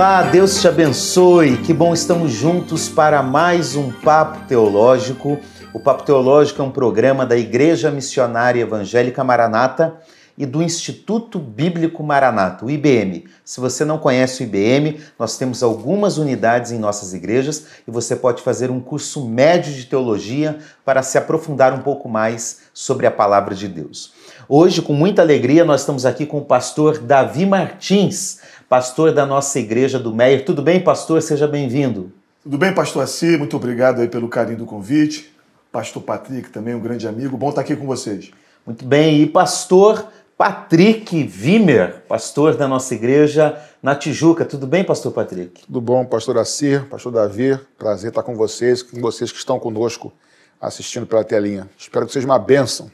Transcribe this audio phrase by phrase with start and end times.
[0.00, 1.58] Olá, Deus te abençoe.
[1.58, 5.38] Que bom estamos juntos para mais um Papo Teológico.
[5.74, 9.98] O Papo Teológico é um programa da Igreja Missionária Evangélica Maranata
[10.38, 13.26] e do Instituto Bíblico Maranata, o IBM.
[13.44, 18.16] Se você não conhece o IBM, nós temos algumas unidades em nossas igrejas e você
[18.16, 23.10] pode fazer um curso médio de teologia para se aprofundar um pouco mais sobre a
[23.10, 24.14] palavra de Deus.
[24.48, 29.58] Hoje, com muita alegria, nós estamos aqui com o pastor Davi Martins, pastor da nossa
[29.58, 30.44] igreja do Meier.
[30.44, 31.20] Tudo bem, pastor?
[31.20, 32.12] Seja bem-vindo.
[32.40, 33.36] Tudo bem, pastor Assi?
[33.36, 35.34] Muito obrigado aí pelo carinho do convite.
[35.72, 37.36] Pastor Patrick, também um grande amigo.
[37.36, 38.30] Bom estar aqui com vocês.
[38.64, 39.22] Muito bem.
[39.22, 40.06] E pastor
[40.38, 44.44] Patrick Vimer, pastor da nossa igreja na Tijuca.
[44.44, 45.66] Tudo bem, pastor Patrick?
[45.66, 47.58] Tudo bom, pastor Assir, pastor Davi.
[47.76, 50.12] Prazer estar com vocês, com vocês que estão conosco
[50.60, 51.68] assistindo pela telinha.
[51.76, 52.88] Espero que seja uma bênção.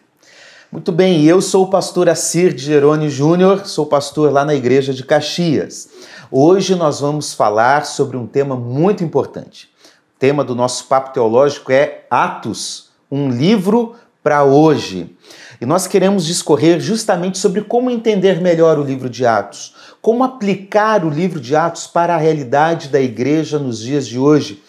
[0.71, 4.93] Muito bem, eu sou o pastor Assir de Jerônimo Júnior, sou pastor lá na igreja
[4.93, 5.89] de Caxias.
[6.29, 9.71] Hoje nós vamos falar sobre um tema muito importante.
[10.17, 13.95] O tema do nosso papo teológico é Atos, um livro
[14.25, 15.17] para hoje.
[15.61, 19.73] E nós queremos discorrer justamente sobre como entender melhor o livro de Atos,
[20.03, 24.61] como aplicar o livro de Atos para a realidade da igreja nos dias de hoje.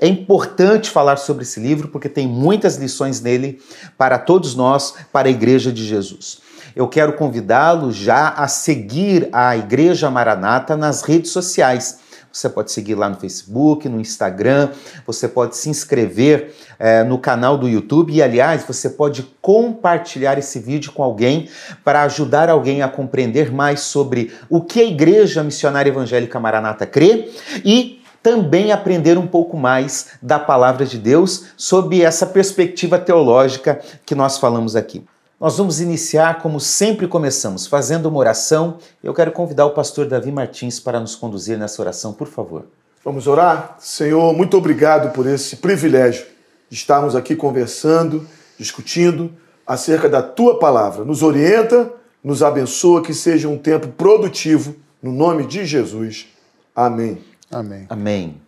[0.00, 3.60] É importante falar sobre esse livro porque tem muitas lições nele
[3.96, 6.42] para todos nós, para a igreja de Jesus.
[6.74, 12.00] Eu quero convidá-lo já a seguir a Igreja Maranata nas redes sociais.
[12.32, 14.70] Você pode seguir lá no Facebook, no Instagram,
[15.06, 20.58] você pode se inscrever é, no canal do YouTube e, aliás, você pode compartilhar esse
[20.58, 21.48] vídeo com alguém
[21.84, 27.30] para ajudar alguém a compreender mais sobre o que a Igreja Missionária Evangélica Maranata crê
[27.64, 34.14] e também aprender um pouco mais da palavra de Deus sob essa perspectiva teológica que
[34.14, 35.04] nós falamos aqui.
[35.38, 38.78] Nós vamos iniciar, como sempre começamos, fazendo uma oração.
[39.02, 42.64] Eu quero convidar o pastor Davi Martins para nos conduzir nessa oração, por favor.
[43.04, 43.76] Vamos orar?
[43.78, 46.24] Senhor, muito obrigado por esse privilégio
[46.70, 48.26] de estarmos aqui conversando,
[48.58, 49.30] discutindo
[49.66, 51.04] acerca da tua palavra.
[51.04, 56.26] Nos orienta, nos abençoa, que seja um tempo produtivo, no nome de Jesus.
[56.74, 57.33] Amém.
[57.50, 57.86] Amém.
[57.88, 58.40] Amém.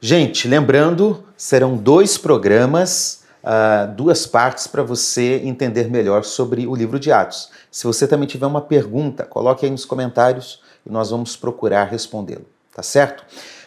[0.00, 6.98] Gente, lembrando, serão dois programas, uh, duas partes para você entender melhor sobre o livro
[6.98, 7.50] de Atos.
[7.70, 12.46] Se você também tiver uma pergunta, coloque aí nos comentários e nós vamos procurar respondê-lo,
[12.74, 13.24] tá certo?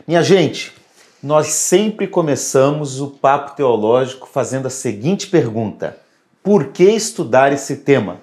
[0.07, 0.73] Minha gente,
[1.22, 5.97] nós sempre começamos o papo teológico fazendo a seguinte pergunta:
[6.44, 8.18] por que estudar esse tema?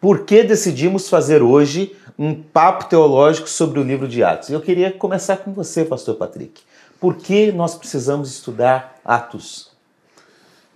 [0.00, 4.50] Por que decidimos fazer hoje um papo teológico sobre o livro de Atos.
[4.50, 6.62] Eu queria começar com você, pastor Patrick.
[6.98, 9.70] Por que nós precisamos estudar Atos?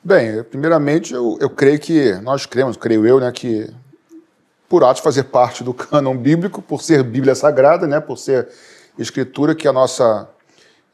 [0.02, 3.70] Bem, primeiramente eu, eu creio que, nós cremos, creio eu, né, que
[4.68, 8.48] por Atos fazer parte do cânon bíblico, por ser Bíblia Sagrada, né, por ser
[8.98, 10.28] escritura que é a nossa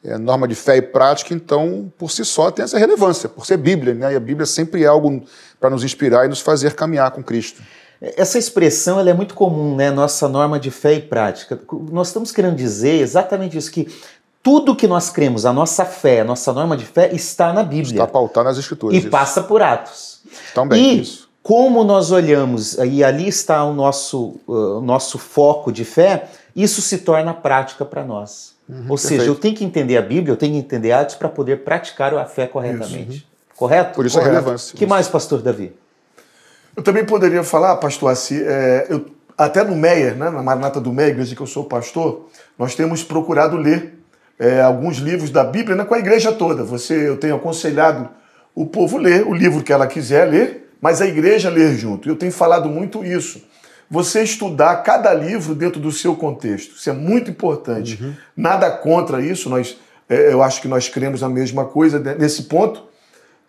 [0.03, 3.57] é, norma de fé e prática, então, por si só, tem essa relevância, por ser
[3.57, 5.23] Bíblia, né, e a Bíblia sempre é algo
[5.59, 7.61] para nos inspirar e nos fazer caminhar com Cristo.
[8.01, 9.89] Essa expressão ela é muito comum, né?
[9.89, 11.59] Nossa norma de fé e prática.
[11.91, 13.87] Nós estamos querendo dizer exatamente isso, que
[14.43, 17.95] tudo que nós cremos, a nossa fé, a nossa norma de fé, está na Bíblia.
[17.95, 18.95] Está pautado nas Escrituras.
[18.95, 19.09] E isso.
[19.09, 20.21] passa por Atos.
[20.53, 21.27] Também, e isso.
[21.41, 26.99] como nós olhamos, e ali está o nosso, uh, nosso foco de fé, isso se
[26.99, 28.55] torna prática para nós.
[28.69, 29.21] Uhum, Ou perfeito.
[29.21, 32.13] seja, eu tenho que entender a Bíblia, eu tenho que entender Atos para poder praticar
[32.13, 33.17] a fé corretamente.
[33.17, 33.25] Isso.
[33.55, 33.95] Correto?
[33.95, 34.37] Por isso Correto.
[34.37, 34.77] a relevância.
[34.77, 35.73] que mais, pastor Davi?
[36.77, 40.93] Eu também poderia falar, pastor Assi, é, eu, até no Meia, né, na Maranata do
[40.93, 43.97] Meia, igreja que eu sou pastor, nós temos procurado ler
[44.37, 46.63] é, alguns livros da Bíblia né, com a igreja toda.
[46.63, 48.07] Você, eu tenho aconselhado
[48.53, 52.07] o povo ler o livro que ela quiser ler, mas a igreja ler junto.
[52.07, 53.41] Eu tenho falado muito isso.
[53.89, 56.75] Você estudar cada livro dentro do seu contexto.
[56.75, 57.97] Isso é muito importante.
[57.99, 58.13] Uhum.
[58.35, 59.49] Nada contra isso.
[59.49, 59.77] Nós,
[60.07, 62.83] é, eu acho que nós cremos a mesma coisa nesse ponto.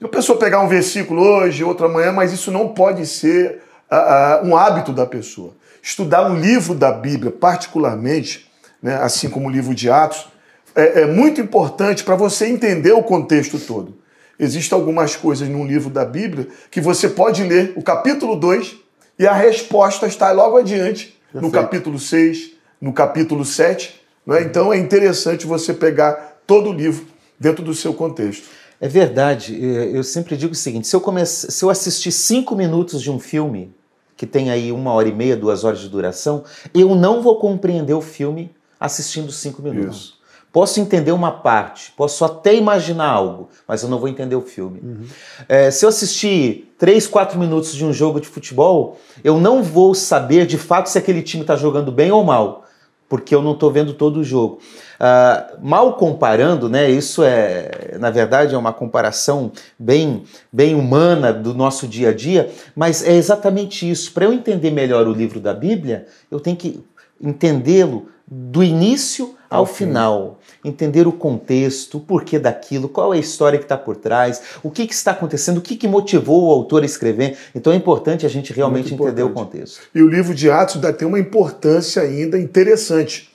[0.02, 4.46] A pessoa pegar um versículo hoje, outro amanhã, mas isso não pode ser uh, uh,
[4.46, 5.52] um hábito da pessoa.
[5.82, 8.48] Estudar um livro da Bíblia, particularmente,
[8.80, 10.28] né, assim como o livro de Atos,
[10.76, 13.98] é, é muito importante para você entender o contexto todo.
[14.38, 18.76] Existem algumas coisas num livro da Bíblia que você pode ler o capítulo 2
[19.18, 21.44] e a resposta está logo adiante, Perfeito.
[21.44, 24.00] no capítulo 6, no capítulo 7.
[24.24, 24.42] Né?
[24.42, 27.04] Então é interessante você pegar todo o livro
[27.38, 28.46] dentro do seu contexto.
[28.80, 29.58] É verdade.
[29.60, 33.18] Eu sempre digo o seguinte: se eu, comece, se eu assistir cinco minutos de um
[33.18, 33.74] filme,
[34.16, 36.44] que tem aí uma hora e meia, duas horas de duração,
[36.74, 39.96] eu não vou compreender o filme assistindo cinco minutos.
[39.96, 40.18] Isso.
[40.50, 44.80] Posso entender uma parte, posso até imaginar algo, mas eu não vou entender o filme.
[44.82, 45.06] Uhum.
[45.46, 49.94] É, se eu assistir três, quatro minutos de um jogo de futebol, eu não vou
[49.94, 52.64] saber de fato se aquele time está jogando bem ou mal,
[53.08, 54.58] porque eu não estou vendo todo o jogo.
[55.00, 56.90] Uh, mal comparando, né?
[56.90, 62.50] Isso é, na verdade, é uma comparação bem, bem humana do nosso dia a dia,
[62.74, 64.12] mas é exatamente isso.
[64.12, 66.84] Para eu entender melhor o livro da Bíblia, eu tenho que
[67.20, 73.58] entendê-lo do início ao final, entender o contexto, o porquê daquilo, qual é a história
[73.58, 76.82] que está por trás, o que, que, está acontecendo, o que, que motivou o autor
[76.82, 77.36] a escrever.
[77.54, 79.80] Então é importante a gente realmente entender o contexto.
[79.94, 83.30] E o livro de Atos ainda tem uma importância ainda interessante.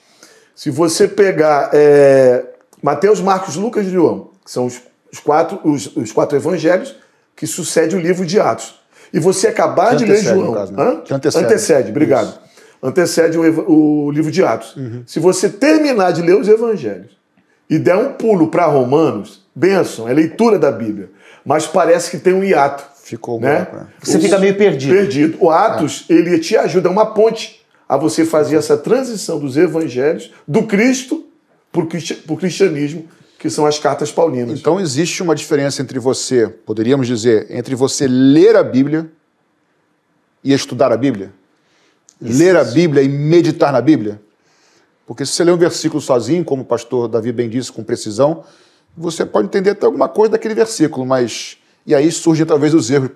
[0.54, 2.44] Se você pegar é,
[2.82, 4.80] Mateus, Marcos, Lucas e João, que são os,
[5.12, 6.96] os quatro, os, os, quatro evangelhos
[7.34, 8.80] que sucedem o livro de Atos,
[9.12, 11.02] e você acabar de ler João, caso, né?
[11.10, 11.44] antecede.
[11.44, 12.28] antecede, obrigado.
[12.28, 12.44] Isso
[12.84, 13.70] antecede o,
[14.06, 14.76] o livro de Atos.
[14.76, 15.02] Uhum.
[15.06, 17.16] Se você terminar de ler os evangelhos
[17.68, 21.10] e der um pulo para Romanos, benção, é leitura da Bíblia.
[21.42, 22.84] Mas parece que tem um hiato.
[23.02, 23.66] Ficou né?
[23.72, 24.94] Bom, você fica meio perdido.
[24.94, 25.38] Perdido.
[25.40, 26.12] O Atos, é.
[26.12, 31.24] ele te ajuda, é uma ponte a você fazer essa transição dos evangelhos, do Cristo
[31.70, 33.08] para o cristianismo,
[33.38, 34.58] que são as cartas paulinas.
[34.58, 39.10] Então existe uma diferença entre você, poderíamos dizer, entre você ler a Bíblia
[40.42, 41.32] e estudar a Bíblia?
[42.22, 42.38] Isso.
[42.38, 44.20] ler a Bíblia e meditar na Bíblia?
[45.06, 48.44] Porque se você lê um versículo sozinho, como o pastor Davi bem disse, com precisão,
[48.96, 53.10] você pode entender até alguma coisa daquele versículo, mas e aí surgem talvez os erros.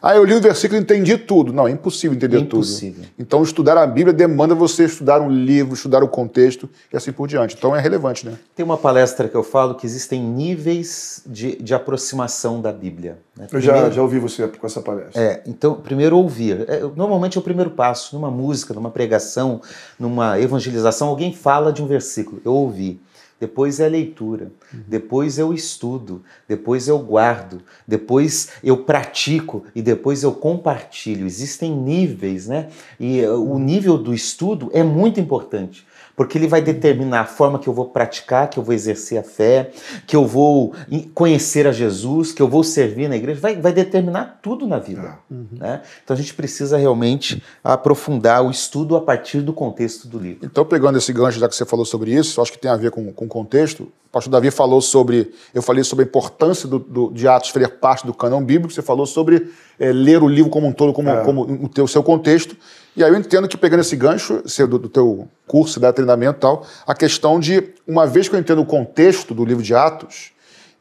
[0.00, 1.52] Ah, eu li o versículo e entendi tudo.
[1.52, 3.02] Não, é impossível entender impossível.
[3.02, 3.12] tudo.
[3.18, 7.26] Então, estudar a Bíblia demanda você estudar um livro, estudar o contexto e assim por
[7.26, 7.56] diante.
[7.58, 8.38] Então, é relevante, né?
[8.54, 13.18] Tem uma palestra que eu falo que existem níveis de, de aproximação da Bíblia.
[13.36, 13.46] Né?
[13.48, 15.20] Primeiro, eu já, já ouvi você com essa palestra.
[15.20, 16.64] É, então, primeiro ouvir.
[16.68, 18.14] É, normalmente é o primeiro passo.
[18.14, 19.60] Numa música, numa pregação,
[19.98, 22.40] numa evangelização, alguém fala de um versículo.
[22.44, 23.00] Eu ouvi
[23.42, 24.84] depois é a leitura, uhum.
[24.86, 31.26] depois eu estudo, depois eu guardo, depois eu pratico e depois eu compartilho.
[31.26, 32.68] Existem níveis, né?
[33.00, 35.84] E eh, o nível do estudo é muito importante
[36.22, 39.24] porque ele vai determinar a forma que eu vou praticar, que eu vou exercer a
[39.24, 39.72] fé,
[40.06, 40.72] que eu vou
[41.12, 45.18] conhecer a Jesus, que eu vou servir na igreja, vai, vai determinar tudo na vida.
[45.28, 45.48] Uhum.
[45.50, 45.82] Né?
[46.04, 50.46] Então a gente precisa realmente aprofundar o estudo a partir do contexto do livro.
[50.46, 52.92] Então, pegando esse gancho, já que você falou sobre isso, acho que tem a ver
[52.92, 53.90] com o contexto.
[54.12, 55.32] O pastor Davi falou sobre.
[55.54, 58.82] Eu falei sobre a importância do, do, de Atos fazer parte do cânon bíblico, você
[58.82, 59.50] falou sobre
[59.80, 61.24] é, ler o livro como um todo, como, é.
[61.24, 62.54] como o, teu, seu contexto.
[62.94, 66.40] E aí eu entendo que, pegando esse gancho do, do teu curso, da treinamento e
[66.40, 70.32] tal, a questão de, uma vez que eu entendo o contexto do livro de Atos,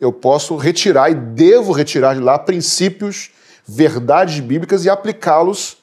[0.01, 3.31] eu posso retirar e devo retirar de lá princípios,
[3.65, 5.77] verdades bíblicas e aplicá-los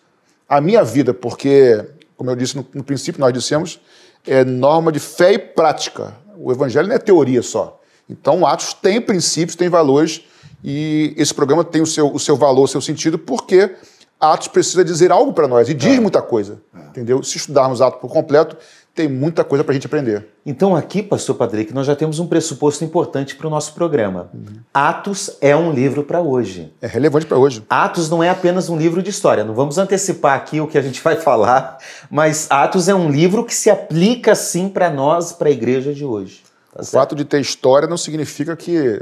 [0.46, 1.82] à minha vida, porque,
[2.14, 3.80] como eu disse no, no princípio, nós dissemos,
[4.26, 6.27] é norma de fé e prática.
[6.40, 7.80] O evangelho não é teoria só.
[8.08, 10.22] Então, Atos tem princípios, tem valores,
[10.62, 13.74] e esse programa tem o seu, o seu valor, o seu sentido, porque
[14.20, 16.00] Atos precisa dizer algo para nós e diz é.
[16.00, 16.88] muita coisa, é.
[16.88, 17.22] entendeu?
[17.22, 18.56] Se estudarmos Atos por completo,
[18.98, 20.26] tem muita coisa para a gente aprender.
[20.44, 24.28] Então aqui, pastor Patrick, nós já temos um pressuposto importante para o nosso programa.
[24.34, 24.56] Uhum.
[24.74, 26.74] Atos é um livro para hoje.
[26.82, 27.62] É relevante para hoje.
[27.70, 29.44] Atos não é apenas um livro de história.
[29.44, 31.78] Não vamos antecipar aqui o que a gente vai falar,
[32.10, 36.04] mas Atos é um livro que se aplica sim para nós, para a igreja de
[36.04, 36.42] hoje.
[36.74, 37.00] Tá o certo?
[37.00, 39.00] fato de ter história não significa que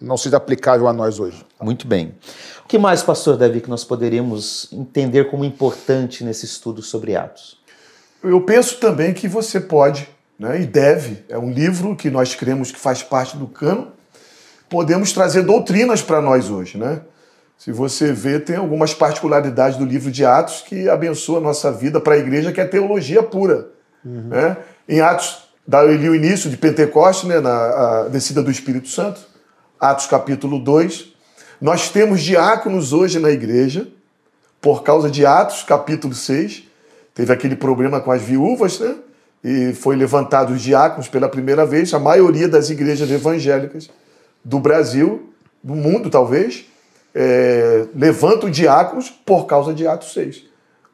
[0.00, 1.44] não seja aplicável a nós hoje.
[1.60, 2.14] Muito bem.
[2.64, 7.60] O que mais, pastor Davi, que nós poderíamos entender como importante nesse estudo sobre Atos?
[8.22, 12.70] Eu penso também que você pode né, e deve, é um livro que nós cremos
[12.70, 13.92] que faz parte do cano,
[14.68, 16.78] podemos trazer doutrinas para nós hoje.
[16.78, 17.00] Né?
[17.58, 22.00] Se você vê, tem algumas particularidades do livro de Atos que abençoa a nossa vida
[22.00, 23.68] para a igreja, que é teologia pura.
[24.04, 24.28] Uhum.
[24.28, 24.56] Né?
[24.88, 29.20] Em Atos, dá ali o início de Pentecostes, né, na descida do Espírito Santo.
[29.78, 31.12] Atos capítulo 2.
[31.60, 33.86] Nós temos diáconos hoje na igreja,
[34.60, 36.64] por causa de Atos capítulo 6.
[37.14, 38.96] Teve aquele problema com as viúvas, né?
[39.44, 41.92] E foi levantado os diáconos pela primeira vez.
[41.92, 43.90] A maioria das igrejas evangélicas
[44.44, 45.30] do Brasil,
[45.62, 46.64] do mundo talvez,
[47.14, 50.44] é, levantam diáconos por causa de Atos 6.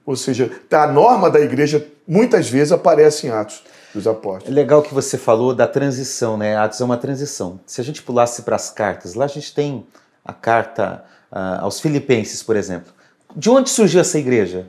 [0.04, 3.62] Ou seja, a norma da igreja muitas vezes aparece em Atos
[3.94, 4.48] dos apóstolos.
[4.48, 6.56] É legal que você falou da transição, né?
[6.56, 7.60] Atos é uma transição.
[7.66, 9.86] Se a gente pulasse para as cartas, lá a gente tem
[10.24, 12.92] a carta uh, aos Filipenses, por exemplo.
[13.36, 14.66] De onde surgiu essa igreja?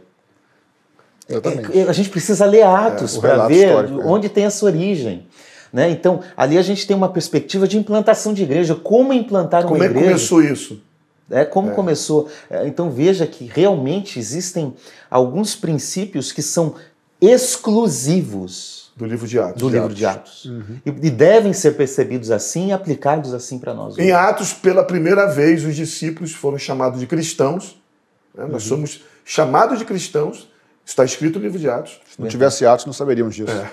[1.30, 1.80] Exatamente.
[1.80, 3.76] É, a gente precisa ler Atos é, para ver é.
[4.04, 4.30] onde é.
[4.30, 5.28] tem essa origem.
[5.72, 5.90] Né?
[5.92, 8.74] Então, ali a gente tem uma perspectiva de implantação de igreja.
[8.76, 9.94] Como implantar uma como igreja?
[9.94, 10.82] Como é que começou isso?
[11.30, 11.74] É, como é.
[11.74, 12.28] começou.
[12.50, 14.74] É, então, veja que realmente existem
[15.10, 16.76] alguns princípios que são
[17.22, 19.62] exclusivos do livro de Atos.
[19.62, 19.98] Do de livro Atos.
[19.98, 20.46] de Atos.
[20.46, 20.78] Uhum.
[20.86, 23.94] E, e, devem ser percebidos assim e aplicados assim para nós.
[23.94, 24.02] Hoje.
[24.02, 27.80] Em Atos, pela primeira vez, os discípulos foram chamados de cristãos.
[28.36, 28.46] Né?
[28.46, 28.70] Nós uhum.
[28.78, 30.50] somos chamados de cristãos.
[30.90, 32.00] Está escrito no livro de Atos.
[32.10, 33.52] Se não tivesse Atos, não saberíamos disso.
[33.52, 33.70] É.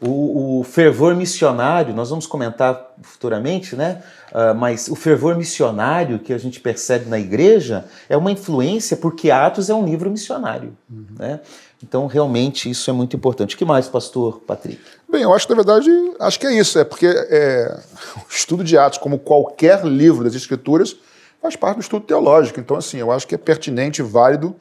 [0.00, 4.02] O, o fervor missionário, nós vamos comentar futuramente, né?
[4.30, 9.30] Uh, mas o fervor missionário que a gente percebe na igreja é uma influência porque
[9.30, 10.76] Atos é um livro missionário.
[10.90, 11.06] Uhum.
[11.18, 11.40] Né?
[11.82, 13.54] Então, realmente, isso é muito importante.
[13.54, 14.80] O que mais, pastor Patrick?
[15.08, 16.78] Bem, eu acho que, na verdade, acho que é isso.
[16.78, 17.80] É porque é,
[18.16, 20.96] o estudo de Atos, como qualquer livro das Escrituras,
[21.40, 22.60] faz parte do estudo teológico.
[22.60, 24.54] Então, assim, eu acho que é pertinente, válido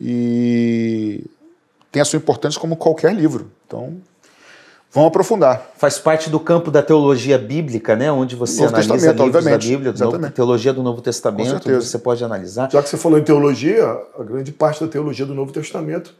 [0.00, 1.24] e
[1.90, 3.50] tem a sua importância como qualquer livro.
[3.66, 4.00] Então,
[4.94, 5.72] Vamos aprofundar.
[5.76, 8.12] Faz parte do campo da teologia bíblica, né?
[8.12, 9.50] Onde você Novo analisa livros obviamente.
[9.50, 11.80] da Bíblia, do novo, teologia do Novo Testamento, certeza.
[11.80, 12.70] você pode analisar.
[12.70, 13.84] Já que você falou em teologia,
[14.16, 16.14] a grande parte da teologia do Novo Testamento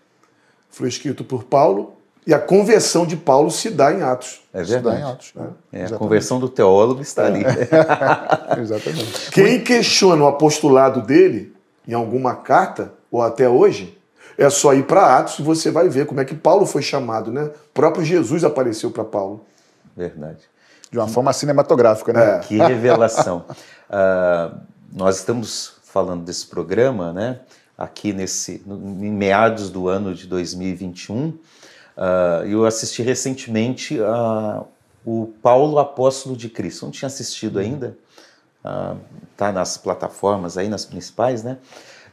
[0.68, 1.92] foi escrito por Paulo
[2.26, 4.40] e a conversão de Paulo se dá em Atos.
[4.52, 5.04] É Isso dá em verdade.
[5.04, 5.32] Atos.
[5.36, 5.46] né?
[5.72, 7.44] É, a conversão do teólogo está ali.
[8.60, 9.30] Exatamente.
[9.30, 11.54] Quem questiona o apostolado dele
[11.86, 13.96] em alguma carta, ou até hoje,
[14.36, 17.30] é só ir para Atos e você vai ver como é que Paulo foi chamado,
[17.30, 17.44] né?
[17.44, 19.44] O próprio Jesus apareceu para Paulo.
[19.96, 20.40] Verdade.
[20.90, 22.38] De uma forma cinematográfica, né?
[22.38, 22.40] É.
[22.48, 23.44] Que revelação.
[23.88, 24.52] Ah,
[24.92, 27.38] nós estamos falando desse programa, né?
[27.78, 31.38] Aqui nesse, no- em meados do ano de 2021.
[31.96, 34.64] Ah, eu assisti recentemente ah,
[35.06, 36.84] o Paulo Apóstolo de Cristo.
[36.84, 37.96] Não tinha assistido ainda.
[39.30, 41.58] Está nas plataformas aí, nas principais, né?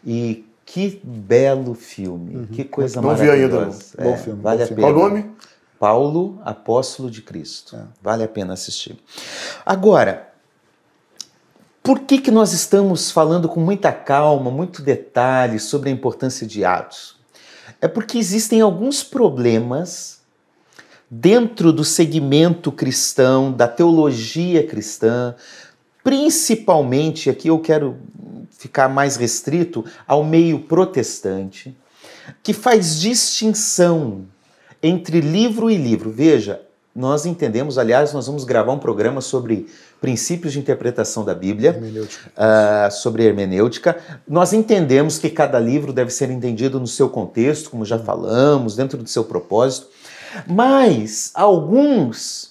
[0.05, 3.85] E que belo filme, que coisa Não vi ainda, maravilhosa.
[3.97, 4.05] não.
[4.05, 4.81] Bom É, filme, vale bom a filme.
[4.83, 4.93] pena.
[4.93, 5.31] Qual o nome?
[5.79, 7.77] Paulo, apóstolo de Cristo.
[8.01, 8.97] Vale a pena assistir.
[9.65, 10.29] Agora,
[11.83, 16.63] por que, que nós estamos falando com muita calma, muito detalhe sobre a importância de
[16.63, 17.19] Atos?
[17.81, 20.21] É porque existem alguns problemas
[21.09, 25.35] dentro do segmento cristão, da teologia cristã,
[26.03, 27.97] principalmente, aqui eu quero
[28.49, 31.75] ficar mais restrito ao meio protestante,
[32.43, 34.25] que faz distinção
[34.81, 36.11] entre livro e livro.
[36.11, 36.61] Veja,
[36.93, 39.67] nós entendemos, aliás, nós vamos gravar um programa sobre
[40.01, 42.31] princípios de interpretação da Bíblia, Hermenêutica.
[42.35, 43.97] ah, sobre hermenêutica.
[44.27, 48.97] Nós entendemos que cada livro deve ser entendido no seu contexto, como já falamos, dentro
[48.97, 49.87] do seu propósito.
[50.47, 52.50] Mas alguns,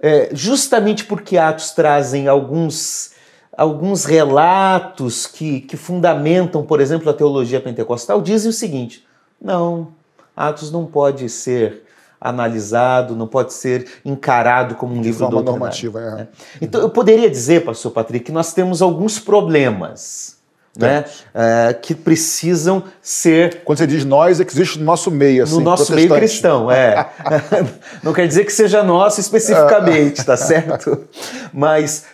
[0.00, 3.12] é, justamente porque Atos trazem alguns,
[3.56, 9.06] alguns relatos que, que fundamentam, por exemplo, a teologia pentecostal, dizem o seguinte:
[9.40, 9.88] não,
[10.36, 11.82] Atos não pode ser
[12.20, 15.60] analisado, não pode ser encarado como um De livro doutrinário.
[15.60, 16.26] normativa, é.
[16.60, 20.37] Então, eu poderia dizer, pastor Patrick, que nós temos alguns problemas
[20.78, 21.04] né,
[21.34, 25.54] é, que precisam ser Quando você diz nós, é que existe no nosso meio, assim,
[25.54, 27.08] no nosso meio cristão, é.
[28.02, 31.06] Não quer dizer que seja nosso especificamente, tá certo?
[31.52, 32.04] Mas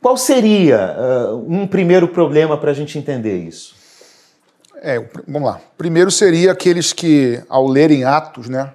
[0.00, 3.74] qual seria ah, um primeiro problema para a gente entender isso?
[4.80, 5.60] É, vamos lá.
[5.78, 8.70] Primeiro seria aqueles que, ao lerem Atos, né?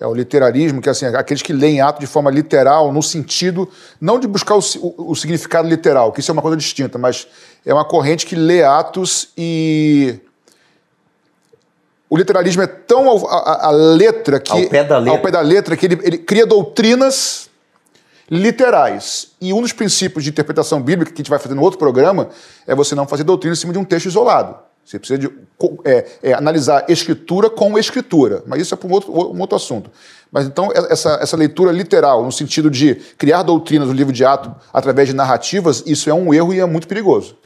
[0.00, 3.68] É o literalismo, que é assim, aqueles que leem Atos de forma literal, no sentido,
[4.00, 7.26] não de buscar o, o- o significado literal, que isso é uma coisa distinta, mas
[7.64, 10.18] é uma corrente que lê Atos e.
[12.10, 14.52] O literalismo é tão ao- a, a- a letra que.
[14.52, 15.12] Ao pé da letra.
[15.12, 17.48] ao pé da letra que ele, ele cria doutrinas
[18.30, 19.28] literais.
[19.40, 22.28] E um dos princípios de interpretação bíblica que a gente vai fazer no outro programa
[22.66, 24.56] é você não fazer doutrina em cima de um texto isolado.
[24.84, 25.30] Você precisa de
[25.84, 28.42] é, é, analisar escritura com escritura.
[28.46, 29.90] Mas isso é para um outro, um outro assunto.
[30.30, 34.52] Mas então, essa, essa leitura literal, no sentido de criar doutrinas no livro de Atos
[34.72, 37.36] através de narrativas, isso é um erro e é muito perigoso.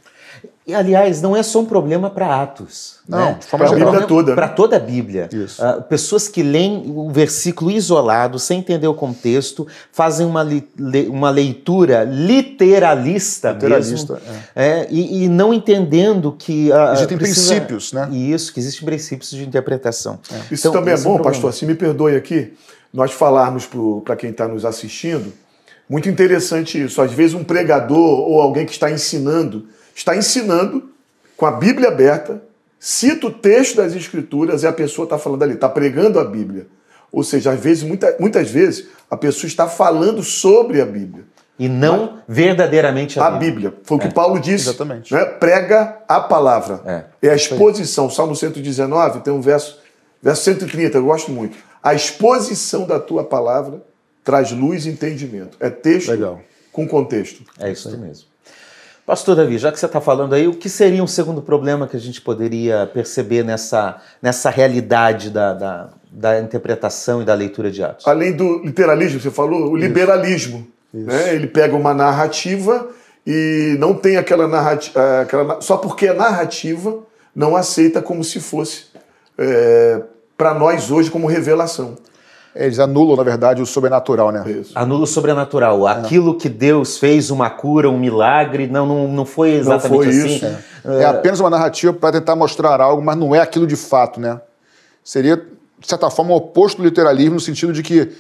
[0.69, 2.97] E, aliás, não é só um problema para Atos.
[3.09, 3.37] Não, né?
[3.41, 4.35] de forma é problema toda?
[4.35, 5.27] Para toda a Bíblia.
[5.33, 5.65] Isso.
[5.65, 11.09] Ah, pessoas que leem o versículo isolado, sem entender o contexto, fazem uma, li- le-
[11.09, 14.43] uma leitura literalista, Literalista, mesmo.
[14.55, 16.71] É, e, e não entendendo que.
[16.71, 18.09] ah, Existem precisa- princípios, né?
[18.13, 20.19] Isso, que existem princípios de interpretação.
[20.51, 21.53] Isso Então, também é esse bom, um pastor.
[21.55, 22.53] Se me perdoe aqui,
[22.93, 23.67] nós falarmos
[24.05, 25.33] para quem está nos assistindo,
[25.89, 27.01] muito interessante isso.
[27.01, 29.65] Às vezes, um pregador ou alguém que está ensinando,
[29.99, 30.91] está ensinando
[31.37, 32.43] com a Bíblia aberta,
[32.79, 36.67] cita o texto das Escrituras e a pessoa está falando ali, está pregando a Bíblia.
[37.11, 41.25] Ou seja, às vezes, muita- muitas vezes, a pessoa está falando sobre a Bíblia.
[41.59, 43.75] E não verdadeiramente a, A Bíblia.
[43.83, 44.69] Foi o que Paulo disse.
[44.69, 45.13] exatamente.
[45.13, 45.25] Né?
[45.25, 47.09] Prega a palavra.
[47.21, 47.31] É.
[47.31, 48.09] a exposição.
[48.09, 49.81] Salmo 119 tem um verso,
[50.23, 51.57] verso 130, eu gosto muito.
[51.83, 53.83] A exposição da tua palavra
[54.23, 55.57] traz luz e entendimento.
[55.59, 56.41] É texto Legal.
[56.71, 57.43] com contexto.
[57.59, 58.27] É isso mesmo.
[59.09, 61.97] Pastor Davi, já que você está falando aí, o que seria um segundo problema que
[61.97, 67.83] a gente poderia perceber nessa, nessa realidade da, da, da interpretação e da leitura de
[67.83, 68.07] Atos?
[68.07, 70.69] Além do literalismo, você falou, o liberalismo.
[70.93, 71.35] Né?
[71.35, 72.87] Ele pega uma narrativa
[73.27, 75.23] e não tem aquela narrativa.
[75.23, 76.99] Aquela, na- só porque é narrativa,
[77.35, 78.89] não aceita como se fosse
[79.39, 80.03] é,
[80.37, 81.97] para nós hoje como revelação.
[82.55, 84.43] Eles anulam, na verdade, o sobrenatural, né?
[84.51, 84.73] Isso.
[84.75, 85.87] Anula o sobrenatural.
[85.87, 90.37] Aquilo que Deus fez, uma cura, um milagre, não, não, não foi exatamente foi assim.
[90.37, 90.47] isso,
[90.85, 94.41] É apenas uma narrativa para tentar mostrar algo, mas não é aquilo de fato, né?
[95.05, 98.11] Seria, de certa forma, o oposto do literalismo, no sentido de que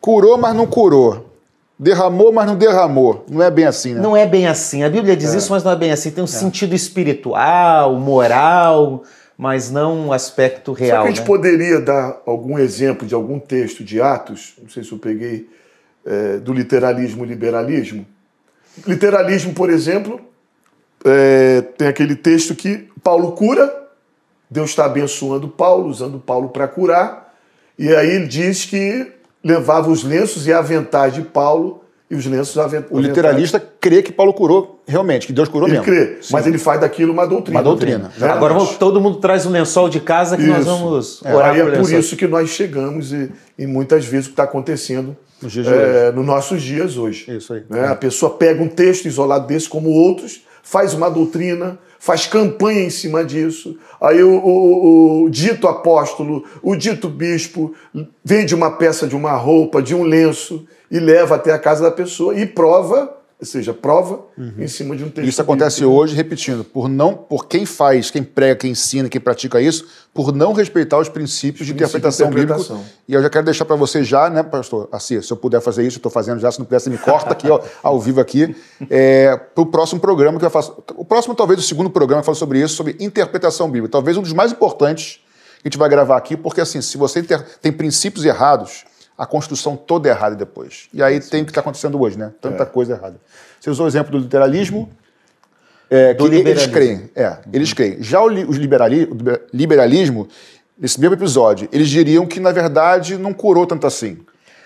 [0.00, 1.30] curou, mas não curou.
[1.78, 3.24] Derramou, mas não derramou.
[3.28, 4.00] Não é bem assim, né?
[4.00, 4.84] Não é bem assim.
[4.84, 6.10] A Bíblia diz isso, mas não é bem assim.
[6.10, 9.02] Tem um sentido espiritual, moral,
[9.36, 11.02] mas não um aspecto Será real.
[11.02, 11.26] que a gente né?
[11.26, 14.54] poderia dar algum exemplo de algum texto de Atos?
[14.62, 15.48] Não sei se eu peguei
[16.04, 18.06] é, do literalismo e liberalismo.
[18.86, 20.20] Literalismo, por exemplo,
[21.04, 23.88] é, tem aquele texto que Paulo cura,
[24.50, 27.34] Deus está abençoando Paulo, usando Paulo para curar,
[27.78, 29.12] e aí ele diz que
[29.42, 32.92] levava os lenços e aventais de Paulo e os lenços aventais.
[32.92, 35.84] O literalista crê que Paulo curou realmente, que Deus curou ele mesmo.
[35.86, 36.32] crê, Sim.
[36.32, 37.58] mas ele faz daquilo uma doutrina.
[37.58, 38.12] Uma doutrina.
[38.18, 38.28] Né?
[38.28, 40.66] Agora vamos- todo mundo traz um lençol de casa que nós Isso.
[40.70, 41.98] vamos É, orar aí é por lençol.
[41.98, 45.72] isso que nós chegamos e, e muitas vezes o que está acontecendo Nos dias de
[45.72, 47.24] é, nos nossos dias hoje.
[47.34, 47.62] Isso aí.
[47.70, 47.86] né?
[47.88, 52.90] A pessoa pega um texto isolado desse como outros, faz uma doutrina, faz campanha em
[52.90, 53.78] cima disso.
[53.98, 57.72] Aí o, o- o dito apóstolo, o dito bispo,
[58.22, 61.90] vende uma peça de uma roupa, de um lenço e leva até a casa da
[61.90, 63.10] pessoa e prova,
[63.44, 64.24] ou seja, prova
[64.58, 65.28] em cima de um texto.
[65.28, 66.00] Isso acontece bíblico.
[66.00, 70.32] hoje, repetindo, por não, por quem faz, quem prega, quem ensina, quem pratica isso, por
[70.32, 72.76] não respeitar os princípios de Princípio de interpretação, interpretação.
[72.76, 72.96] bíblica.
[73.06, 75.86] E eu já quero deixar para você já, né, pastor Assi, se eu puder fazer
[75.86, 78.20] isso, eu estou fazendo já, se não puder, você me corta aqui, ó, ao vivo
[78.20, 78.56] aqui,
[78.88, 80.82] é, para o próximo programa que eu faço.
[80.96, 83.92] O próximo, talvez, o segundo programa que fala sobre isso, sobre interpretação bíblica.
[83.92, 85.20] Talvez um dos mais importantes
[85.60, 87.22] que a gente vai gravar aqui, porque assim, se você
[87.60, 88.84] tem princípios errados,
[89.16, 90.88] a construção toda é errada depois.
[90.92, 92.32] E aí tem o que está acontecendo hoje, né?
[92.40, 93.16] Tanta coisa errada.
[93.60, 94.90] Você usou o exemplo do literalismo,
[95.90, 97.10] é, Do que eles creem.
[97.14, 98.02] É, eles creem.
[98.02, 100.28] Já o, li- liberali- o liber- liberalismo,
[100.78, 104.18] nesse mesmo episódio, eles diriam que, na verdade, não curou tanto assim.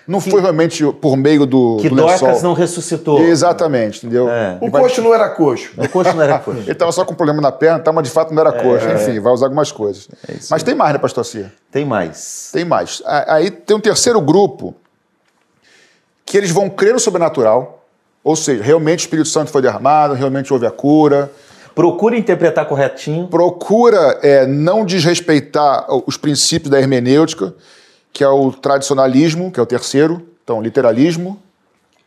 [0.09, 2.41] Não foi realmente por meio do, Que do Dorcas lençol.
[2.41, 3.21] não ressuscitou.
[3.21, 4.27] Exatamente, entendeu?
[4.27, 4.57] É.
[4.59, 5.71] O coxo não era coxo.
[5.77, 6.61] O coxo não era coxo.
[6.65, 8.91] Ele estava só com problema na perna, tá, mas de fato não era coxa.
[8.91, 10.09] Enfim, vai usar algumas coisas.
[10.27, 11.53] É mas tem mais, né, pastor Cia?
[11.71, 12.49] Tem mais.
[12.51, 13.03] Tem mais.
[13.05, 14.73] Aí tem um terceiro grupo
[16.25, 17.85] que eles vão crer no sobrenatural,
[18.23, 21.31] ou seja, realmente o Espírito Santo foi derramado, realmente houve a cura,
[21.75, 23.27] Procura interpretar corretinho.
[23.27, 27.53] procura é, não desrespeitar os princípios da hermenêutica,
[28.11, 31.41] que é o tradicionalismo, que é o terceiro, então literalismo,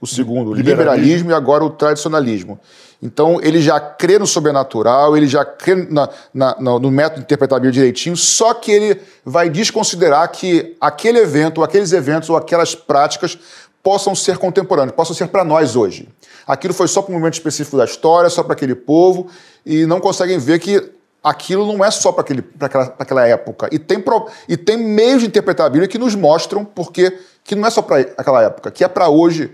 [0.00, 0.70] o segundo, Liberalismo.
[0.70, 2.58] liberalismo e agora o tradicionalismo.
[3.00, 8.16] Então ele já crê no sobrenatural, ele já crê na- na- no método interpretável direitinho,
[8.16, 13.38] só que ele vai desconsiderar que aquele evento, ou aqueles eventos, ou aquelas práticas
[13.82, 16.08] possam ser contemporâneos, possam ser para nós hoje.
[16.46, 19.28] Aquilo foi só para um momento específico da história, só para aquele povo,
[19.66, 20.90] e não conseguem ver que
[21.22, 22.24] aquilo não é só para
[22.60, 23.68] aquela, aquela época.
[23.70, 27.54] E tem, pro- e tem meios de interpretar a Bíblia que nos mostram porque que
[27.54, 29.52] não é só para aquela época, que é para hoje.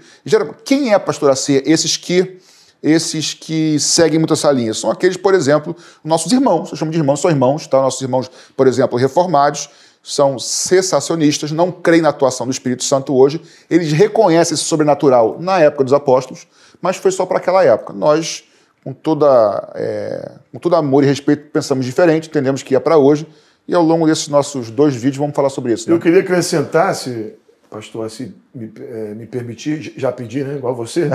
[0.64, 1.62] Quem é, pastor AC?
[1.64, 2.38] Esses que
[2.80, 4.72] esses que seguem muito essa linha.
[4.72, 6.70] São aqueles, por exemplo, nossos irmãos.
[6.70, 7.80] Eu chamo de irmãos, são irmãos, tá?
[7.80, 9.68] Nossos irmãos, por exemplo, reformados,
[10.00, 13.42] são cessacionistas, não creem na atuação do Espírito Santo hoje.
[13.68, 16.46] Eles reconhecem esse sobrenatural na época dos apóstolos,
[16.80, 17.92] mas foi só para aquela época.
[17.92, 18.44] Nós,
[18.88, 23.26] com, toda, é, com todo amor e respeito, pensamos diferente, entendemos que é para hoje.
[23.66, 25.90] E ao longo desses nossos dois vídeos vamos falar sobre isso.
[25.90, 25.94] né?
[25.94, 27.34] Eu queria acrescentar, se
[27.70, 30.54] pastor se me, eh, me permitir, já pedi, né?
[30.56, 31.10] Igual você.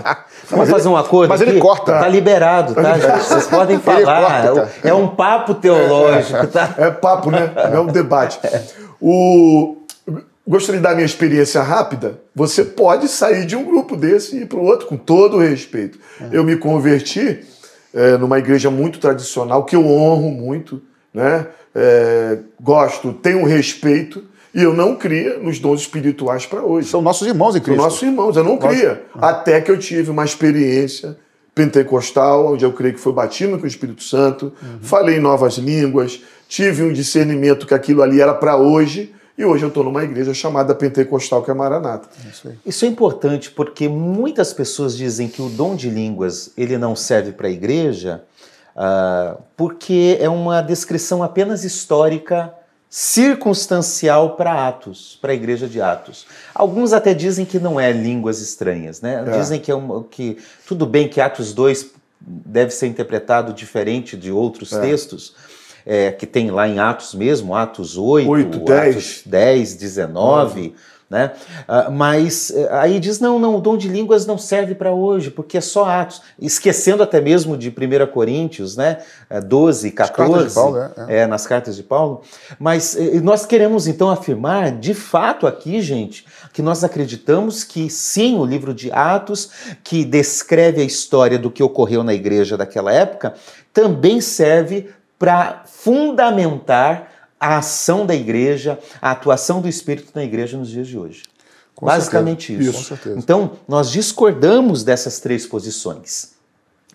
[0.48, 1.28] Vamos fazer um acordo.
[1.28, 1.60] mas ele aqui?
[1.60, 1.98] corta.
[1.98, 3.24] Tá liberado, tá, gente?
[3.24, 4.48] Vocês podem falar.
[4.48, 6.74] corta, é um papo teológico, tá?
[6.78, 7.52] É papo, né?
[7.54, 8.40] Não é um debate.
[9.00, 9.76] O...
[10.48, 12.18] Gostaria de dar minha experiência rápida.
[12.34, 15.40] Você pode sair de um grupo desse e ir para o outro, com todo o
[15.40, 15.98] respeito.
[16.32, 17.40] Eu me converti
[17.92, 20.80] eh, numa igreja muito tradicional, que eu honro muito,
[21.12, 21.46] né?
[21.74, 26.88] Eh, gosto, tenho respeito, e eu não cria nos dons espirituais para hoje.
[26.88, 29.02] São nossos irmãos em São nossos irmãos, eu não cria.
[29.16, 31.18] Até que eu tive uma experiência
[31.54, 36.22] pentecostal, onde eu creio que foi batido com o Espírito Santo, falei em novas línguas,
[36.48, 40.34] tive um discernimento que aquilo ali era para hoje, e hoje eu estou numa igreja
[40.34, 42.08] chamada pentecostal, que é Maranata.
[42.66, 47.30] Isso é importante porque muitas pessoas dizem que o dom de línguas ele não serve
[47.30, 48.24] para a igreja
[48.80, 52.54] ah, porque é uma descrição apenas histórica,
[52.88, 56.26] circunstancial para Atos, para a igreja de Atos.
[56.54, 59.24] Alguns até dizem que não é línguas estranhas, né?
[59.26, 59.38] É.
[59.38, 64.30] Dizem que é uma, que tudo bem que Atos 2 deve ser interpretado diferente de
[64.30, 65.34] outros textos.
[65.88, 69.22] É, que tem lá em Atos mesmo, Atos 8, Oito, Atos dez.
[69.24, 70.74] 10, 19,
[71.08, 71.32] Né?
[71.66, 75.30] Uh, mas uh, aí diz: não, não, o dom de línguas não serve para hoje,
[75.30, 76.20] porque é só Atos.
[76.38, 78.98] Esquecendo até mesmo de 1 Coríntios, né?
[79.46, 81.18] 12, 14, Paulo, é, é.
[81.20, 82.20] é, nas cartas de Paulo.
[82.58, 88.36] Mas uh, nós queremos então afirmar, de fato, aqui, gente, que nós acreditamos que sim,
[88.36, 89.48] o livro de Atos,
[89.82, 93.32] que descreve a história do que ocorreu na igreja daquela época,
[93.72, 100.68] também serve para fundamentar a ação da igreja, a atuação do Espírito na igreja nos
[100.68, 101.22] dias de hoje.
[101.74, 102.70] Com Basicamente certeza.
[102.70, 102.94] isso.
[102.94, 103.14] isso.
[103.16, 106.32] Então, nós discordamos dessas três posições.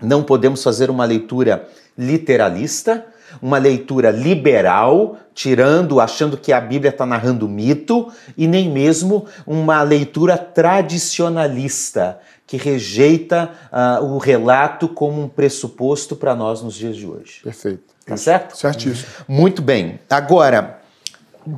[0.01, 3.05] Não podemos fazer uma leitura literalista,
[3.41, 9.81] uma leitura liberal, tirando, achando que a Bíblia está narrando mito, e nem mesmo uma
[9.81, 17.07] leitura tradicionalista, que rejeita uh, o relato como um pressuposto para nós nos dias de
[17.07, 17.39] hoje.
[17.41, 17.92] Perfeito.
[18.05, 18.57] Tá certo?
[18.57, 19.07] Certíssimo.
[19.27, 19.99] Muito bem.
[20.09, 20.81] Agora,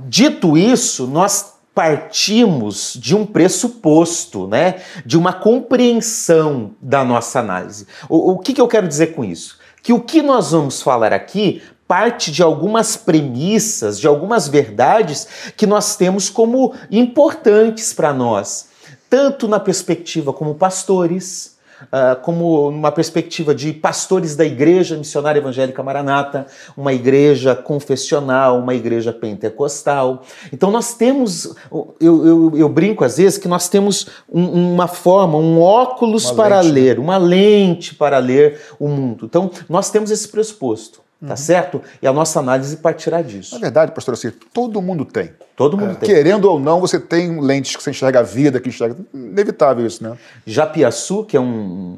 [0.08, 4.76] dito isso, nós partimos de um pressuposto, né?
[5.06, 7.88] De uma compreensão da nossa análise.
[8.08, 9.60] O, o que, que eu quero dizer com isso?
[9.84, 15.68] Que o que nós vamos falar aqui parte de algumas premissas, de algumas verdades que
[15.68, 18.70] nós temos como importantes para nós,
[19.10, 25.82] tanto na perspectiva como pastores, uh, como uma perspectiva de pastores da Igreja Missionária Evangélica
[25.84, 30.24] Maranata, uma igreja confessional, uma igreja pentecostal.
[30.52, 35.38] Então nós temos, eu, eu, eu brinco às vezes que nós temos um, uma forma,
[35.38, 36.82] um óculos uma para lente, né?
[36.82, 39.26] ler, uma lente para ler o mundo.
[39.26, 41.05] Então nós temos esse pressuposto.
[41.26, 41.38] Tá uhum.
[41.38, 41.82] certo?
[42.02, 43.56] E a nossa análise partirá disso.
[43.56, 45.32] Na verdade, pastor, assim, todo mundo tem.
[45.56, 45.96] Todo mundo é.
[45.96, 46.10] tem.
[46.10, 48.96] Querendo ou não, você tem lentes que você enxerga a vida, que enxerga.
[49.14, 50.18] Inevitável isso, né?
[50.46, 51.98] Japiaçu, que é um,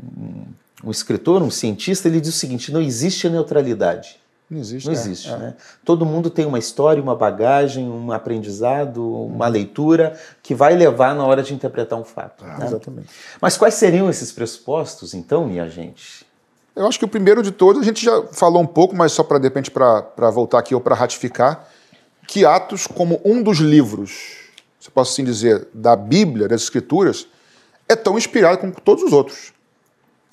[0.84, 4.20] um escritor, um cientista, ele diz o seguinte: não existe neutralidade.
[4.50, 4.86] Não existe.
[4.86, 5.38] Não é, existe, é.
[5.38, 5.56] né?
[5.84, 11.26] Todo mundo tem uma história, uma bagagem, um aprendizado, uma leitura que vai levar na
[11.26, 12.46] hora de interpretar um fato.
[12.46, 12.66] Ah, né?
[12.66, 13.10] Exatamente.
[13.42, 16.26] Mas quais seriam esses pressupostos, então, minha gente?
[16.78, 19.24] Eu acho que o primeiro de todos, a gente já falou um pouco, mas só
[19.24, 21.68] para, de repente, para voltar aqui ou para ratificar,
[22.28, 27.28] que Atos, como um dos livros, se posso assim dizer, da Bíblia, das Escrituras,
[27.90, 29.54] é tão inspirado como todos os outros.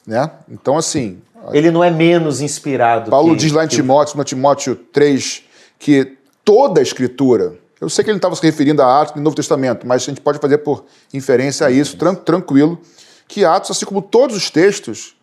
[0.06, 0.30] Né?
[0.46, 1.22] Então, assim.
[1.50, 3.10] Ele não é menos inspirado.
[3.10, 3.76] Paulo que, diz lá em que...
[3.76, 5.44] Timóteo, no Timóteo 3,
[5.78, 7.54] que toda a Escritura.
[7.80, 10.06] Eu sei que ele não estava se referindo a Atos no Novo Testamento, mas a
[10.06, 12.78] gente pode fazer por inferência a isso, tran tranquilo,
[13.26, 15.13] que Atos, assim como todos os textos,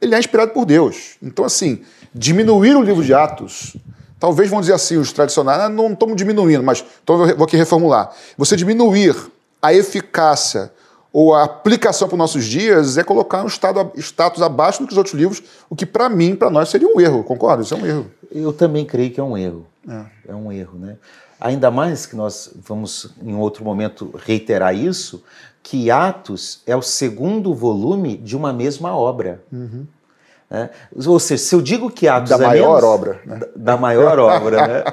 [0.00, 1.16] ele é inspirado por Deus.
[1.22, 1.82] Então, assim,
[2.14, 3.76] diminuir o livro de Atos,
[4.18, 7.56] talvez vão dizer assim, os tradicionais, ah, não estamos diminuindo, mas então eu vou aqui
[7.56, 8.10] reformular.
[8.36, 9.16] Você diminuir
[9.60, 10.72] a eficácia
[11.12, 14.92] ou a aplicação para os nossos dias é colocar um estado, status abaixo do que
[14.92, 17.62] os outros livros, o que para mim, para nós, seria um erro, concorda?
[17.62, 18.10] Isso é um erro.
[18.30, 19.66] Eu também creio que é um erro.
[19.88, 20.96] É, é um erro, né?
[21.40, 25.22] Ainda mais que nós vamos, em outro momento, reiterar isso,
[25.68, 29.42] que Atos é o segundo volume de uma mesma obra.
[29.52, 29.86] Uhum.
[30.50, 30.70] É,
[31.06, 33.36] ou seja, se eu digo que Atos da é maior menos, obra, né?
[33.38, 34.84] da, da, maior obra, né?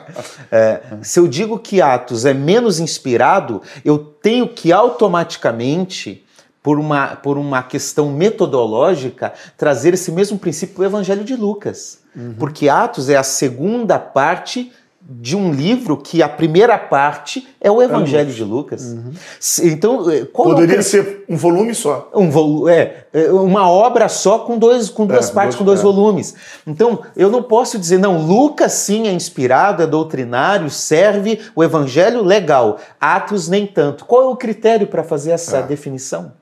[0.51, 6.25] É, se eu digo que Atos é menos inspirado, eu tenho que automaticamente,
[6.61, 11.99] por uma, por uma questão metodológica, trazer esse mesmo princípio para o Evangelho de Lucas,
[12.13, 12.35] uhum.
[12.37, 14.73] porque Atos é a segunda parte
[15.07, 18.85] de um livro que a primeira parte é o Evangelho de Lucas.
[18.85, 19.13] Uhum.
[19.63, 20.83] Então, eh, poderia é o...
[20.83, 22.09] ser um volume só.
[22.11, 25.63] Um volume, é, é, uma obra só com dois, com duas é, partes, dois, com
[25.63, 25.83] dois é.
[25.83, 26.33] volumes.
[26.65, 32.23] Então, eu não posso dizer não, Lucas sim é inspirado, é doutrinário, serve o Evangelho
[32.23, 32.79] legal.
[32.99, 34.05] Atos nem tanto.
[34.05, 35.63] Qual é o critério para fazer essa é.
[35.63, 36.33] definição?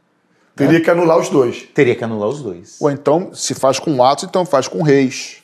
[0.56, 1.64] Teria que anular os dois.
[1.74, 2.78] Teria que anular os dois.
[2.80, 5.43] Ou então, se faz com Atos, então faz com Reis.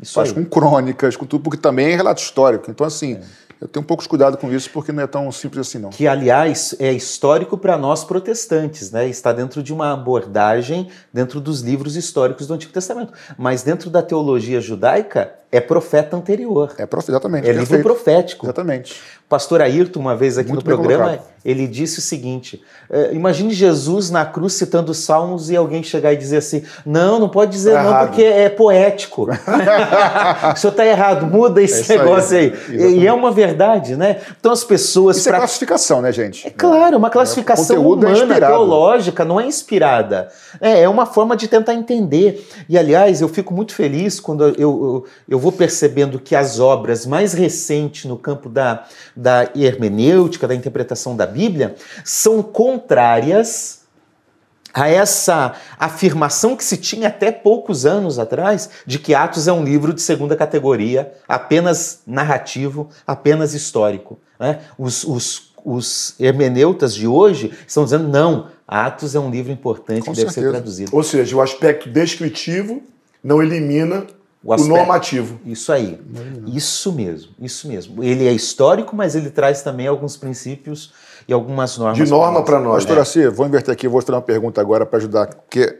[0.00, 0.34] Isso faz aí.
[0.34, 2.70] com crônicas, com tudo, porque também é relato histórico.
[2.70, 3.22] Então, assim, é.
[3.60, 5.90] eu tenho um pouco de cuidado com isso, porque não é tão simples assim, não.
[5.90, 9.08] Que, aliás, é histórico para nós protestantes, né?
[9.08, 13.12] Está dentro de uma abordagem, dentro dos livros históricos do Antigo Testamento.
[13.36, 16.72] Mas dentro da teologia judaica, é profeta anterior.
[16.78, 17.48] É profeta, exatamente.
[17.48, 18.46] É livro profético.
[18.46, 18.94] Exatamente.
[19.26, 21.26] O pastor Ayrton, uma vez aqui Muito no programa, colocado.
[21.44, 26.16] ele disse o seguinte: uh, imagine Jesus na cruz citando salmos e alguém chegar e
[26.16, 28.08] dizer assim: não, não pode dizer tá não, errado.
[28.08, 29.28] porque é poético.
[30.54, 32.52] o senhor está errado, muda esse é negócio aí.
[32.68, 32.98] aí.
[33.00, 34.20] E é uma verdade, né?
[34.38, 35.16] Então as pessoas.
[35.16, 35.38] Isso pra...
[35.38, 36.46] é classificação, né, gente?
[36.46, 40.28] É claro, uma classificação é, humana, é teológica, não é inspirada.
[40.60, 42.46] É, é uma forma de tentar entender.
[42.68, 47.04] E aliás, eu fico muito feliz quando eu, eu, eu vou percebendo que as obras
[47.06, 51.74] mais recentes no campo da, da hermenêutica, da interpretação da Bíblia,
[52.04, 53.80] são contrárias
[54.72, 59.64] a essa afirmação que se tinha até poucos anos atrás de que Atos é um
[59.64, 64.20] livro de segunda categoria, apenas narrativo, apenas histórico.
[64.38, 64.60] Né?
[64.78, 70.12] Os, os os hermeneutas de hoje estão dizendo não, Atos é um livro importante Com
[70.12, 70.52] que deve ser certeza.
[70.54, 70.90] traduzido.
[70.94, 72.82] Ou seja, o aspecto descritivo
[73.22, 74.06] não elimina
[74.42, 75.40] O o, aspecto- normativo.
[75.44, 76.00] Isso aí.
[76.46, 78.02] Isso mesmo, isso mesmo.
[78.02, 80.92] Ele é histórico, mas ele traz também alguns princípios
[81.28, 81.98] e algumas normas.
[81.98, 82.76] De norma para nós.
[82.84, 83.02] Pastor né?
[83.02, 85.78] Assi, vou inverter aqui, vou fazer uma pergunta agora para ajudar, porque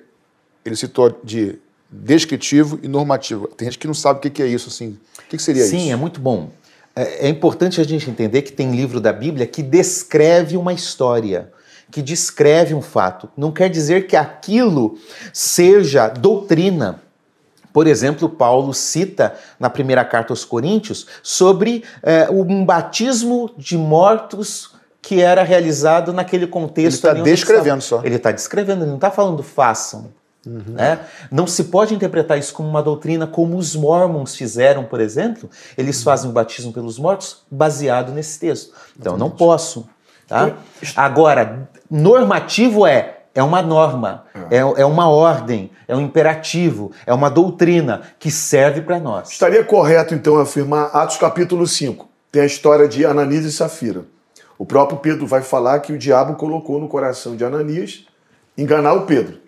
[0.65, 1.59] ele citou de
[1.91, 3.49] descritivo e normativo.
[3.49, 4.99] Tem gente que não sabe o que é isso, assim.
[5.19, 5.71] O que seria isso?
[5.71, 6.51] Sim, é muito bom.
[6.95, 11.51] É, é importante a gente entender que tem livro da Bíblia que descreve uma história,
[11.91, 13.29] que descreve um fato.
[13.37, 14.99] Não quer dizer que aquilo
[15.33, 17.03] seja doutrina.
[17.73, 24.75] Por exemplo, Paulo cita na primeira carta aos Coríntios sobre é, um batismo de mortos
[25.03, 27.05] que era realizado naquele contexto.
[27.07, 28.03] Ele tá eles descrevendo só.
[28.05, 30.13] Ele está descrevendo, ele não está falando façam.
[30.45, 31.01] né?
[31.31, 35.49] Não se pode interpretar isso como uma doutrina como os mormons fizeram, por exemplo.
[35.77, 38.73] Eles fazem o batismo pelos mortos baseado nesse texto.
[38.99, 39.89] Então, eu não posso.
[40.27, 40.55] Tá?
[40.97, 47.31] Agora, normativo é é uma norma, é, é uma ordem, é um imperativo, é uma
[47.31, 49.31] doutrina que serve para nós.
[49.31, 52.09] Estaria correto, então, afirmar Atos capítulo 5.
[52.33, 54.05] Tem a história de Ananias e Safira.
[54.59, 58.05] O próprio Pedro vai falar que o diabo colocou no coração de Ananias
[58.59, 59.39] enganar o Pedro.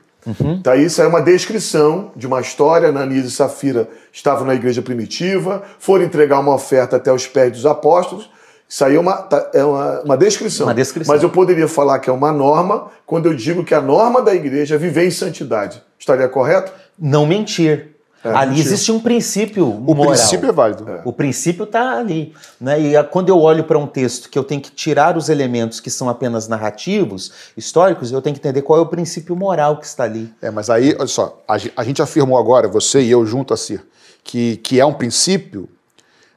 [0.41, 2.89] Então, isso é uma descrição de uma história.
[2.89, 7.67] Ananias e Safira estavam na igreja primitiva, foram entregar uma oferta até os pés dos
[7.67, 8.31] apóstolos.
[8.73, 10.67] Isso aí é uma, tá- é uma, uma descrição.
[10.67, 11.15] Uma descrição.
[11.15, 14.35] Mas eu poderia falar que é uma norma quando eu digo que a norma da
[14.35, 15.83] igreja é viver em santidade.
[15.99, 16.73] Estaria correto?
[16.99, 17.91] Não mentir.
[18.25, 18.65] É, ali mentir.
[18.65, 20.15] existe um princípio O moral.
[20.15, 20.87] princípio é válido.
[21.05, 22.33] O princípio está ali.
[22.59, 22.81] Né?
[22.81, 25.79] E a- quando eu olho para um texto que eu tenho que tirar os elementos
[25.79, 29.85] que são apenas narrativos, históricos, eu tenho que entender qual é o princípio moral que
[29.85, 30.33] está ali.
[30.41, 33.53] É, mas aí, olha só, a, ge- a gente afirmou agora, você e eu junto
[33.53, 33.79] assim,
[34.25, 35.69] que, que é um princípio,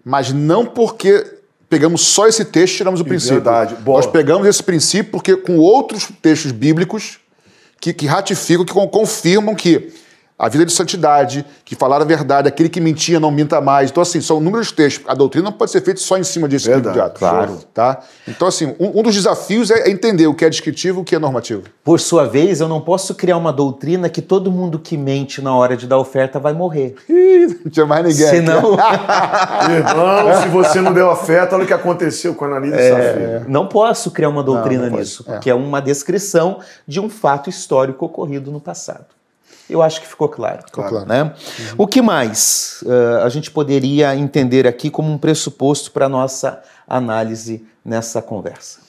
[0.04, 1.35] mas não porque
[1.76, 3.36] pegamos só esse texto e tiramos o princípio.
[3.36, 3.98] Verdade, boa.
[3.98, 7.20] Nós pegamos esse princípio porque com outros textos bíblicos
[7.82, 9.92] que, que ratificam, que con- confirmam que
[10.38, 13.90] a vida de santidade, que falar a verdade, aquele que mentia não minta mais.
[13.90, 15.06] Então, assim, são inúmeros textos.
[15.10, 17.20] A doutrina não pode ser feita só em cima desse livro de Verdade, atos.
[17.20, 17.60] claro.
[17.74, 18.00] Tá?
[18.28, 21.16] Então, assim, um, um dos desafios é entender o que é descritivo e o que
[21.16, 21.64] é normativo.
[21.84, 25.56] Por sua vez, eu não posso criar uma doutrina que todo mundo que mente na
[25.56, 26.96] hora de dar oferta vai morrer.
[27.08, 28.28] Ih, não tinha mais ninguém.
[28.28, 28.76] Senão,
[29.72, 33.46] Irmão, se você não deu afeto, olha o que aconteceu com Ananias e Safira.
[33.48, 35.02] não posso criar uma doutrina não pode.
[35.02, 35.32] nisso, É.
[35.32, 39.06] porque é uma descrição de um fato histórico ocorrido no passado.
[39.70, 40.64] Eu acho que ficou claro.
[40.72, 41.06] claro.
[41.06, 41.34] Né?
[41.78, 46.62] O que mais eh, a gente poderia entender aqui como um pressuposto para a nossa
[46.88, 48.80] análise nessa conversa?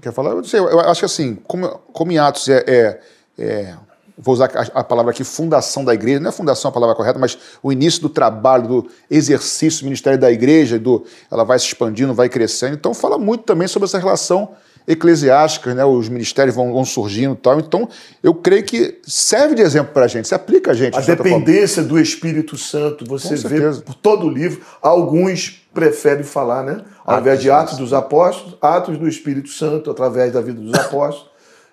[0.00, 0.30] Quer falar?
[0.30, 3.00] Eu, sei, eu acho que assim, como, como em Atos é, é-
[3.38, 3.74] é-
[4.16, 7.18] vou usar a, a palavra aqui, fundação da igreja, não é fundação a palavra correta,
[7.18, 11.66] mas o início do trabalho, do exercício do ministério da igreja, do, ela vai se
[11.66, 12.74] expandindo, vai crescendo.
[12.74, 14.50] Então fala muito também sobre essa relação
[14.88, 15.84] eclesiástica, né?
[15.84, 17.60] os ministérios vão, vão surgindo e tal.
[17.60, 17.86] Então
[18.22, 20.96] eu creio que serve de exemplo para a gente, se aplica a gente.
[20.96, 26.64] A de dependência do Espírito Santo, você vê por todo o livro, alguns preferem falar,
[26.64, 26.82] né?
[27.04, 31.28] Ao invés de Atos dos Apóstolos, Atos do Espírito Santo, através da vida dos apóstolos.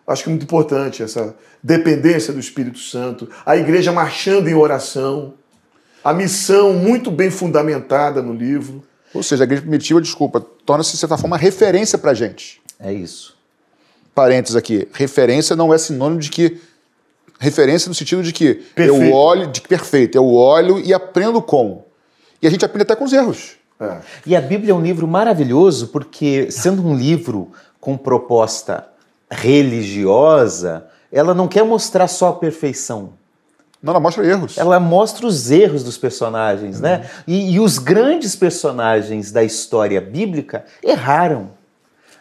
[0.06, 5.34] Acho que é muito importante essa dependência do Espírito Santo, a igreja marchando em oração,
[6.04, 8.84] a missão muito bem fundamentada no livro.
[9.12, 12.62] Ou seja, a igreja primitiva, desculpa, torna-se, de certa forma, referência para a gente.
[12.80, 13.36] É isso.
[14.14, 16.62] parênteses aqui, referência não é sinônimo de que.
[17.38, 19.04] Referência no sentido de que Perfeito.
[19.04, 21.84] eu olho, de que perfeito, eu olho e aprendo com.
[22.42, 23.58] E a gente aprende até com os erros.
[23.78, 23.98] É.
[24.26, 28.88] E a Bíblia é um livro maravilhoso porque, sendo um livro com proposta
[29.30, 33.14] religiosa, ela não quer mostrar só a perfeição.
[33.84, 34.58] Não, ela mostra erros.
[34.58, 37.10] Ela mostra os erros dos personagens, né?
[37.28, 41.52] E, e os grandes personagens da história bíblica erraram.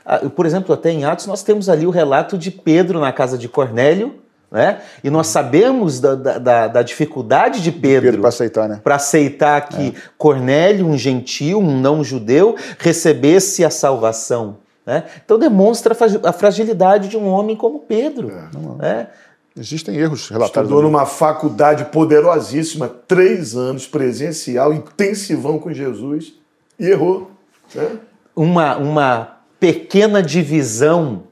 [0.04, 3.36] Ah, Por exemplo, até em Atos nós temos ali o relato de Pedro na casa
[3.38, 4.16] de Cornélio,
[4.50, 4.80] né?
[5.02, 8.80] E nós sabemos da, da- da- da dificuldade de Pedro Pedro para aceitar, né?
[8.84, 14.58] para aceitar que Cornélio, um gentil, um não judeu, recebesse a salvação.
[14.86, 15.02] Né?
[15.24, 18.30] Então demonstra a fragi- a fragilidade de um homem como Pedro.
[18.78, 19.08] né?
[19.56, 20.68] Existem erros relatados.
[20.70, 26.34] Estudou numa faculdade poderosíssima, três anos presencial, intensivão com Jesus,
[26.78, 27.30] e errou.
[27.74, 27.88] Né?
[28.36, 29.33] Uma, uma
[29.64, 31.22] pequena divisão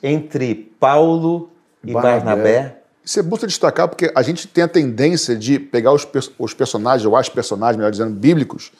[0.00, 1.50] entre Paulo
[1.82, 2.20] e Barnabé.
[2.20, 2.76] Barnabé.
[3.04, 6.54] Isso é bom destacar porque a gente tem a tendência de pegar os, pers- os
[6.54, 8.70] personagens, ou as personagens, melhor dizendo, bíblicos,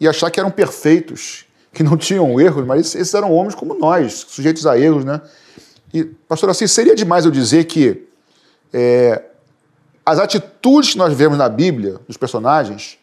[0.00, 3.74] e achar que eram perfeitos, que não tinham erros, mas esses- esses eram homens como
[3.74, 5.20] nós, sujeitos a erros, né?
[5.94, 8.08] E, pastor, assim, seria demais eu dizer que
[8.72, 9.22] é,
[10.04, 12.98] as atitudes que nós vemos na Bíblia, dos personagens,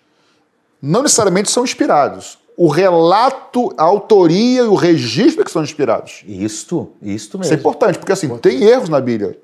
[0.81, 2.37] não necessariamente são inspirados.
[2.57, 6.23] O relato, a autoria e o registro que são inspirados.
[6.27, 7.43] Isto, isto mesmo.
[7.43, 9.39] Isso é importante, porque assim, tem erros na Bíblia.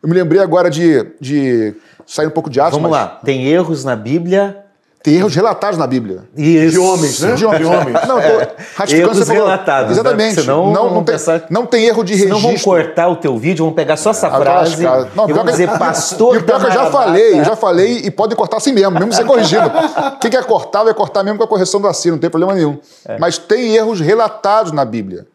[0.00, 1.74] Eu me lembrei agora de, de
[2.06, 3.20] sair um pouco de Atos, Vamos mas lá.
[3.24, 4.61] Tem erros na Bíblia.
[5.02, 6.24] Tem erros relatados na Bíblia.
[6.36, 6.70] Isso.
[6.72, 7.34] De homens, né?
[7.34, 8.06] De homens.
[8.06, 9.44] Não, eu tô ratificando Erros falou.
[9.44, 9.92] relatados, né?
[9.94, 10.40] Exatamente.
[10.40, 12.70] Senão não, não, vão tem, pensar- não tem erro de Senão vão registro.
[12.72, 14.82] cortar o teu vídeo, vão pegar só essa Ah, frase.
[15.14, 16.36] Não, e vão que- dizer pastor.
[16.36, 18.92] E o pior que eu já falei, eu já falei e pode cortar assim mesmo,
[18.92, 19.70] mesmo sem corrigido.
[20.20, 22.78] Quem quer cortar, vai cortar mesmo com a correção do assino, não tem problema nenhum.
[23.06, 23.18] É.
[23.18, 25.26] Mas tem erros relatados na Bíblia.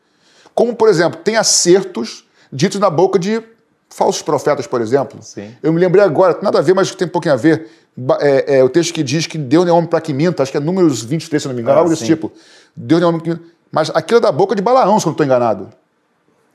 [0.56, 3.44] Como, por exemplo, tem acertos ditos na boca de
[3.90, 5.20] falsos profetas, por exemplo.
[5.22, 5.56] Sim.
[5.62, 7.68] Eu me lembrei agora, nada a ver, mas tem um pouquinho a ver.
[8.20, 10.52] É, é, o texto que diz que Deus não é homem para que minta, acho
[10.52, 12.08] que é Números 23, se não me engano, Ah, algo desse sim.
[12.14, 12.32] tipo.
[12.76, 13.54] Deus não é homem para que minta.
[13.72, 15.70] Mas aquilo é da boca de Balaão, se eu não estou enganado.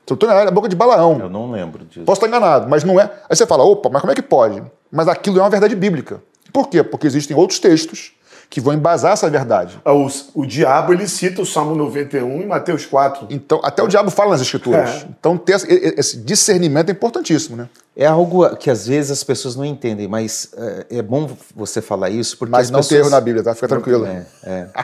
[0.06, 1.18] Se eu estou enganado, é da boca de Balaão.
[1.20, 2.04] Eu não lembro disso.
[2.04, 3.04] Posso estar enganado, mas não é.
[3.28, 4.62] Aí você fala, opa, mas como é que pode?
[4.90, 6.22] Mas aquilo é uma verdade bíblica.
[6.52, 6.82] Por quê?
[6.82, 8.12] Porque existem outros textos
[8.52, 9.80] que vão embasar essa verdade.
[9.82, 13.28] O, o diabo ele cita o Salmo 91 em Mateus 4.
[13.30, 14.90] Então, até o diabo fala nas escrituras.
[14.90, 15.06] É.
[15.18, 17.66] Então, ter esse, esse discernimento é importantíssimo, né?
[17.96, 22.10] É algo que às vezes as pessoas não entendem, mas é, é bom você falar
[22.10, 22.88] isso porque Mas as não pessoas...
[22.90, 23.54] tem erro na Bíblia, tá?
[23.54, 24.04] Fica tranquilo.
[24.04, 24.68] É, é.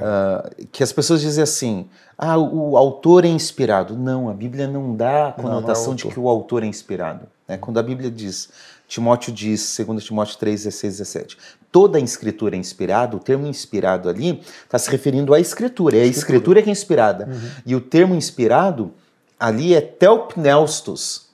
[0.00, 3.96] Ah, que as pessoas dizem assim: ah, o autor é inspirado.
[3.96, 6.66] Não, a Bíblia não dá a Não, não é conotação de que o autor é
[6.66, 7.26] inspirado.
[7.48, 7.56] né?
[7.56, 8.48] Quando a Bíblia diz,
[8.88, 11.38] Timóteo diz, 2 Timóteo 3, 16, 17,
[11.70, 16.02] toda a escritura é inspirada, o termo inspirado ali está se referindo à escritura, é
[16.02, 17.26] a escritura que é inspirada.
[17.26, 17.50] Uhum.
[17.66, 18.90] E o termo inspirado
[19.38, 21.28] ali é telpneustos.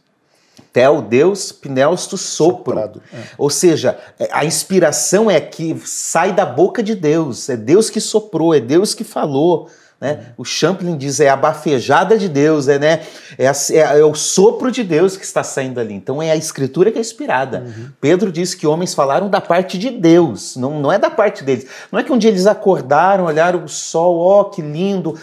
[0.73, 2.75] Tel, Deus, pneustos, sopro.
[2.75, 3.23] Soprado, é.
[3.39, 8.01] Ou seja, é, a inspiração é que sai da boca de Deus, é Deus que
[8.01, 9.71] soprou, é Deus que falou.
[10.05, 10.27] Né?
[10.37, 13.01] O Champlin diz é a bafejada de Deus, é, né?
[13.39, 15.95] é, a- é- é o sopro de Deus que está saindo ali.
[15.95, 17.65] Então é a escritura que é inspirada.
[18.03, 21.67] Pedro diz que homens falaram da parte de Deus, não, não é da parte deles.
[21.91, 25.19] Não é que um dia eles acordaram, olharam o sol, ó, que lindo.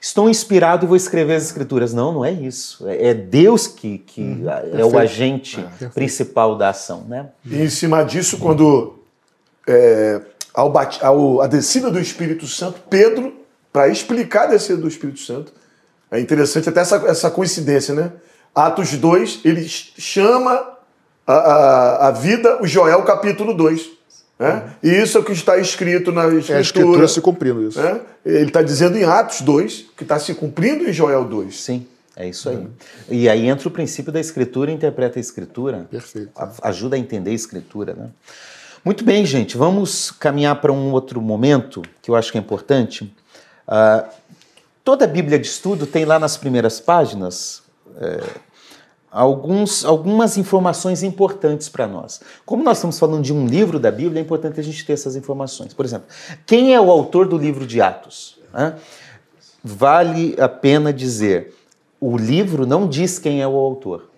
[0.00, 1.92] Estou inspirado e vou escrever as escrituras.
[1.92, 2.88] Não, não é isso.
[2.88, 4.22] É é Deus que, que
[4.72, 5.56] é o agente
[5.92, 7.26] principal da ação, né?
[7.44, 8.94] E em cima disso, quando
[9.68, 10.20] é,
[10.54, 13.34] ao ao- a descida do Espírito Santo, Pedro,
[13.76, 15.52] para explicar a descida do Espírito Santo,
[16.10, 18.10] é interessante até essa, essa coincidência, né?
[18.54, 20.78] Atos 2, ele chama
[21.26, 23.90] a, a, a vida o Joel capítulo 2.
[24.38, 24.70] Né?
[24.82, 26.60] E isso é o que está escrito na É a Escritura.
[26.62, 27.78] escritura se cumprindo isso.
[27.78, 28.00] né?
[28.24, 31.54] Ele está dizendo em Atos 2, que está se cumprindo em Joel 2.
[31.60, 31.86] Sim,
[32.16, 32.66] é isso aí.
[33.10, 35.86] E aí entra o princípio da escritura, interpreta a escritura.
[35.90, 36.30] Perfeito.
[36.62, 38.08] Ajuda a entender a escritura, né?
[38.82, 43.12] Muito bem, gente, vamos caminhar para um outro momento que eu acho que é importante.
[43.66, 44.08] Ah,
[44.84, 47.62] toda Bíblia de estudo tem lá nas primeiras páginas
[48.00, 48.22] é,
[49.10, 52.20] alguns, algumas informações importantes para nós.
[52.44, 55.16] Como nós estamos falando de um livro da Bíblia, é importante a gente ter essas
[55.16, 55.72] informações.
[55.72, 56.06] Por exemplo,
[56.44, 58.38] quem é o autor do livro de Atos?
[59.64, 61.54] Vale a pena dizer,
[62.00, 64.10] o livro não diz quem é o autor.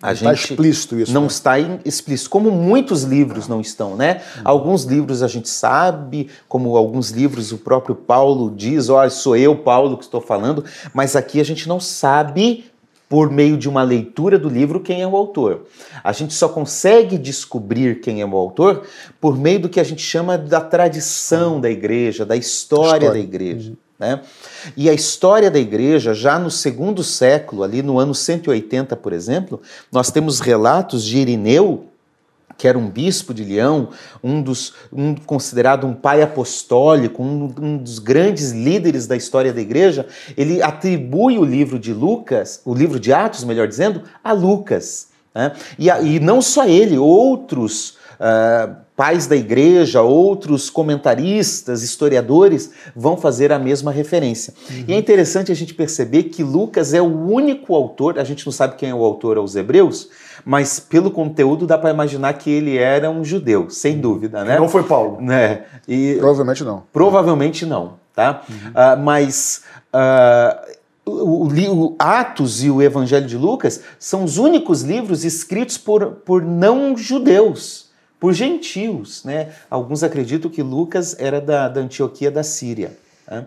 [0.00, 1.26] A Está explícito isso, Não né?
[1.26, 4.22] está explícito, como muitos livros não estão, né?
[4.44, 9.56] Alguns livros a gente sabe, como alguns livros o próprio Paulo diz, olha, sou eu,
[9.56, 12.64] Paulo, que estou falando, mas aqui a gente não sabe,
[13.08, 15.64] por meio de uma leitura do livro, quem é o autor.
[16.04, 18.82] A gente só consegue descobrir quem é o autor
[19.20, 23.10] por meio do que a gente chama da tradição da igreja, da história, História.
[23.12, 23.72] da igreja.
[23.98, 24.20] Né?
[24.76, 29.60] E a história da igreja, já no segundo século, ali no ano 180, por exemplo,
[29.90, 31.86] nós temos relatos de Irineu,
[32.56, 33.90] que era um bispo de Leão,
[34.22, 39.60] um dos um considerado um pai apostólico, um, um dos grandes líderes da história da
[39.60, 40.06] igreja,
[40.36, 45.08] ele atribui o livro de Lucas, o livro de Atos, melhor dizendo, a Lucas.
[45.32, 45.52] né?
[45.78, 53.52] E, e não só ele, outros ah, pais da igreja, outros comentaristas, historiadores vão fazer
[53.52, 54.52] a mesma referência.
[54.88, 58.52] E é interessante a gente perceber que Lucas é o único autor, a gente não
[58.52, 60.08] sabe quem é o autor aos Hebreus,
[60.44, 64.58] mas pelo conteúdo dá para imaginar que ele era um judeu, sem dúvida, né?
[64.58, 65.20] Não foi Paulo.
[65.20, 65.62] Né?
[65.86, 66.82] E Provavelmente não.
[66.92, 68.42] Provavelmente não, tá?
[68.74, 70.60] Ah, mas ah,
[71.06, 76.04] o, o o Atos e o Evangelho de Lucas são os únicos livros escritos por,
[76.24, 77.87] por não judeus,
[78.20, 79.52] por gentios, né?
[79.70, 82.96] Alguns acreditam que Lucas era da, da Antioquia da Síria.
[83.26, 83.44] tá?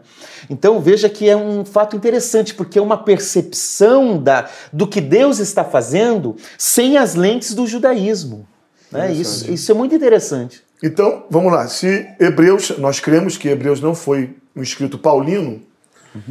[0.49, 5.39] Então veja que é um fato interessante, porque é uma percepção da, do que Deus
[5.39, 8.47] está fazendo sem as lentes do judaísmo.
[8.91, 9.11] Né?
[9.13, 10.63] Isso, isso é muito interessante.
[10.83, 11.67] Então, vamos lá.
[11.67, 15.61] Se Hebreus, nós cremos que Hebreus não foi um escrito paulino,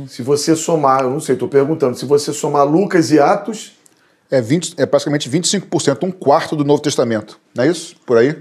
[0.08, 3.78] se você somar, eu não sei, estou perguntando, se você somar Lucas e Atos,
[4.30, 7.38] É, 20, é praticamente 25%, um quarto do Novo Testamento.
[7.54, 7.96] Não é isso?
[8.06, 8.36] Por aí?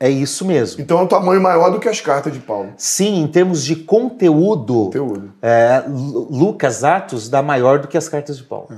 [0.00, 0.80] É isso mesmo.
[0.82, 2.72] Então é um tamanho maior do que as cartas de Paulo.
[2.76, 5.32] Sim, em termos de conteúdo, Conteúdo.
[5.40, 8.68] é, Lu- Lucas Atos dá maior do que as cartas de Paulo.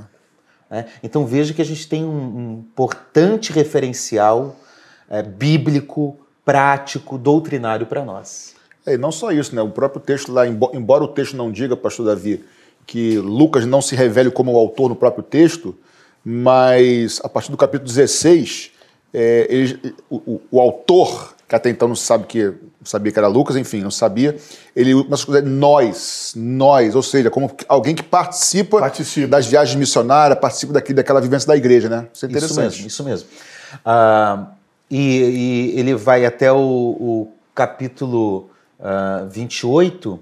[0.70, 4.56] É, Então veja que a gente tem um, um importante referencial
[5.08, 8.54] é, bíblico, prático, doutrinário para nós.
[8.84, 9.62] É, e não só isso, né?
[9.62, 12.44] O próprio texto lá, embo- embora o texto não diga, pastor Davi,
[12.86, 15.74] que Lucas não se revele como o autor no próprio texto,
[16.28, 18.72] mas a partir do capítulo 16,
[19.14, 22.52] é, ele- o, o- autor, que até então não sabe que,
[22.82, 24.36] sabia que era Lucas, enfim, não sabia,
[24.74, 29.28] ele a dizer nós, nós, ou seja, como alguém que participa, Participa.
[29.28, 32.08] das viagens missionárias, participa daqui, daquela vivência da igreja, né?
[32.12, 32.60] Isso é Isso interessante.
[32.74, 33.28] mesmo, isso mesmo.
[33.84, 34.46] Ah,
[34.90, 38.50] e, e ele vai até o, o capítulo
[38.80, 40.18] ah, 28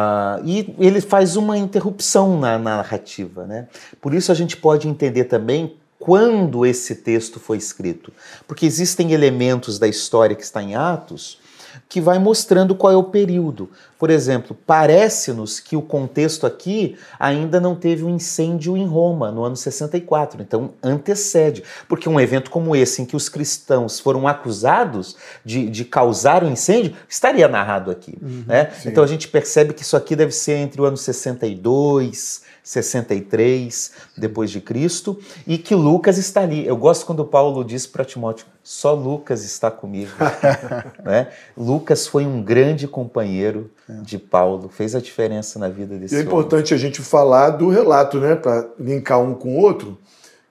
[0.00, 3.44] ah, e ele faz uma interrupção na, na narrativa.
[3.44, 3.66] Né?
[4.00, 8.12] Por isso a gente pode entender também quando esse texto foi escrito.
[8.46, 11.40] Porque existem elementos da história que está em Atos
[11.88, 13.70] que vai mostrando qual é o período.
[13.98, 19.42] Por exemplo, parece-nos que o contexto aqui ainda não teve um incêndio em Roma no
[19.42, 21.64] ano 64, então antecede.
[21.88, 26.52] Porque um evento como esse, em que os cristãos foram acusados de, de causar um
[26.52, 28.16] incêndio, estaria narrado aqui.
[28.46, 28.70] né?
[28.86, 34.50] Então a gente percebe que isso aqui deve ser entre o ano 62, 63 depois
[34.50, 36.66] de Cristo e que Lucas está ali.
[36.66, 40.12] Eu gosto quando Paulo diz para Timóteo: só Lucas está comigo.
[41.02, 41.28] né?
[41.56, 43.70] Lucas foi um grande companheiro
[44.02, 46.28] de Paulo, fez a diferença na vida desse E é homem.
[46.28, 49.96] importante a gente falar do relato, né, para linkar um com o outro,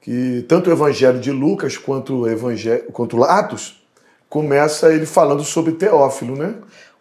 [0.01, 3.83] que tanto o Evangelho de Lucas quanto o Evangelho, quanto o Atos
[4.29, 6.55] começa ele falando sobre Teófilo, né?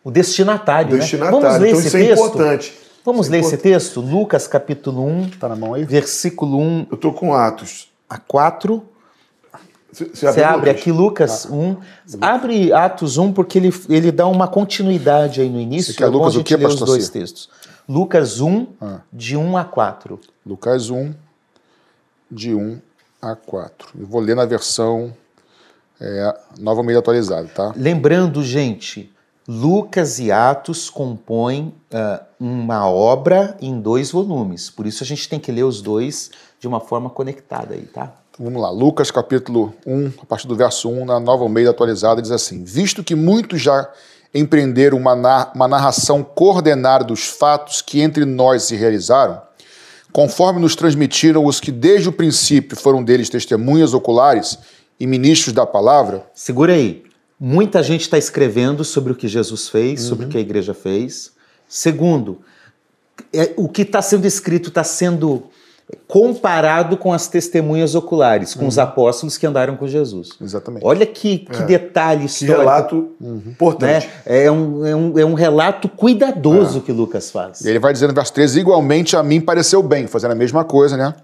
[0.04, 0.98] O destinatário, né?
[0.98, 1.40] Destinatário.
[1.42, 2.12] Vamos ler então esse isso é texto?
[2.26, 2.74] importante.
[3.04, 3.72] Vamos Isso é ler esse importante.
[3.72, 4.00] texto?
[4.00, 5.84] Lucas capítulo 1, Tá na mão aí?
[5.84, 7.88] versículo 1 Eu tô com Atos.
[8.10, 8.82] a 4.
[10.12, 11.76] Você abre aqui Lucas 1.
[12.20, 15.92] Abre Atos 1 porque ele, ele dá uma continuidade aí no início.
[15.92, 17.48] Você quer é Lucas o quê, ler os pastor dois textos.
[17.88, 19.00] Lucas 1, Ah.
[19.12, 20.20] de 1 a 4.
[20.44, 21.14] Lucas 1,
[22.30, 22.80] de 1
[23.22, 23.88] a 4.
[23.98, 25.14] Eu vou ler na versão
[26.00, 27.72] é, nova meio atualizada, tá?
[27.76, 29.12] Lembrando, gente,
[29.48, 34.68] Lucas e Atos compõem ah, uma obra em dois volumes.
[34.68, 38.12] Por isso a gente tem que ler os dois de uma forma conectada aí, tá?
[38.38, 42.30] Vamos lá, Lucas capítulo 1, a partir do verso 1, na nova meio atualizada, diz
[42.30, 43.90] assim: Visto que muitos já
[44.34, 49.40] empreenderam uma, nar- uma narração coordenada dos fatos que entre nós se realizaram,
[50.12, 54.58] conforme nos transmitiram os que desde o princípio foram deles testemunhas oculares
[55.00, 57.04] e ministros da palavra, Segura aí.
[57.38, 61.32] Muita gente está escrevendo sobre o que Jesus fez, sobre o que a igreja fez.
[61.68, 62.40] Segundo,
[63.32, 65.44] é, o que está sendo escrito está sendo
[66.08, 70.30] comparado com as testemunhas oculares, com os apóstolos que andaram com Jesus.
[70.40, 70.84] exatamente.
[70.84, 72.58] Olha que, que detalhe Que histórico.
[72.58, 73.40] relato né?
[73.46, 74.08] importante.
[74.24, 77.60] É, um, é, um, é um relato cuidadoso que Lucas faz.
[77.60, 80.64] E ele vai dizer no verso 13: igualmente a mim pareceu bem, fazendo a mesma
[80.64, 81.14] coisa, né?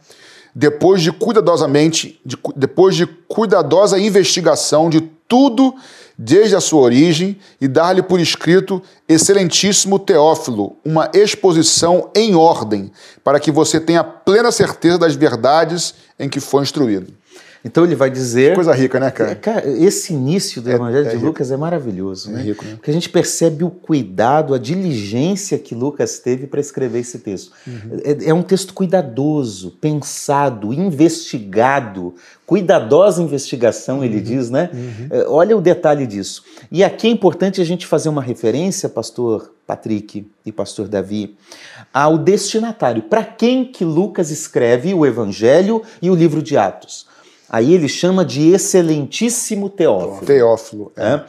[0.54, 5.74] Depois de cuidadosamente, de depois de cuidadosa investigação de tudo
[6.16, 12.90] desde a sua origem e dar-lhe por escrito, excelentíssimo Teófilo, uma exposição em ordem,
[13.22, 17.12] para que você tenha plena certeza das verdades em que foi instruído.
[17.64, 18.54] Então ele vai dizer.
[18.54, 19.34] Coisa rica, né, cara?
[19.36, 21.26] Cara, esse início do Evangelho é de rico.
[21.26, 22.42] Lucas é maravilhoso, né?
[22.42, 22.72] rico, né?
[22.74, 27.52] Porque a gente percebe o cuidado, a diligência que Lucas teve para escrever esse texto.
[27.66, 28.00] Uhum.
[28.04, 34.04] É, é um texto cuidadoso, pensado, investigado, cuidadosa investigação, Uhum.
[34.04, 34.70] ele diz, né?
[35.10, 36.42] É, olha o detalhe disso.
[36.70, 41.36] E aqui é importante a gente fazer uma referência, pastor Patrick e pastor Davi,
[41.94, 43.02] ao destinatário.
[43.02, 47.06] Para quem que Lucas escreve o Evangelho e o livro de Atos?
[47.52, 50.24] Aí ele chama de excelentíssimo Teófilo.
[50.26, 50.92] Teófilo.
[50.96, 51.02] é.
[51.18, 51.24] né?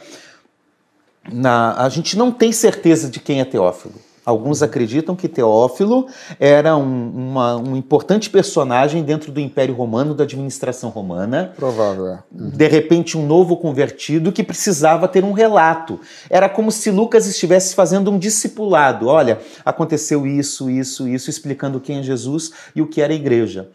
[1.32, 3.94] Na- a gente não tem certeza de quem é Teófilo.
[4.26, 6.06] Alguns acreditam que Teófilo
[6.40, 11.52] era um, uma- um importante personagem dentro do Império Romano, da administração romana.
[11.54, 12.18] Provável, é.
[12.32, 16.00] De repente, um novo convertido que precisava ter um relato.
[16.30, 19.08] Era como se Lucas estivesse fazendo um discipulado.
[19.08, 23.68] Olha, aconteceu isso, isso, isso, explicando quem é Jesus e o que era a igreja.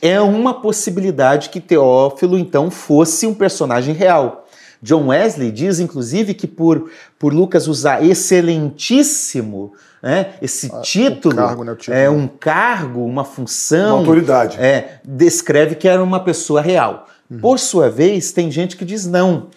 [0.00, 4.46] É uma possibilidade que Teófilo, então, fosse um personagem real.
[4.82, 9.72] John Wesley diz, inclusive, que por, por Lucas usar excelentíssimo,
[10.02, 11.96] né, esse título, cargo, né, título.
[11.96, 14.58] é um cargo, uma função, Uma autoridade.
[14.60, 17.08] é, descreve que era uma pessoa real.
[17.40, 19.48] Por sua vez, tem gente que diz não.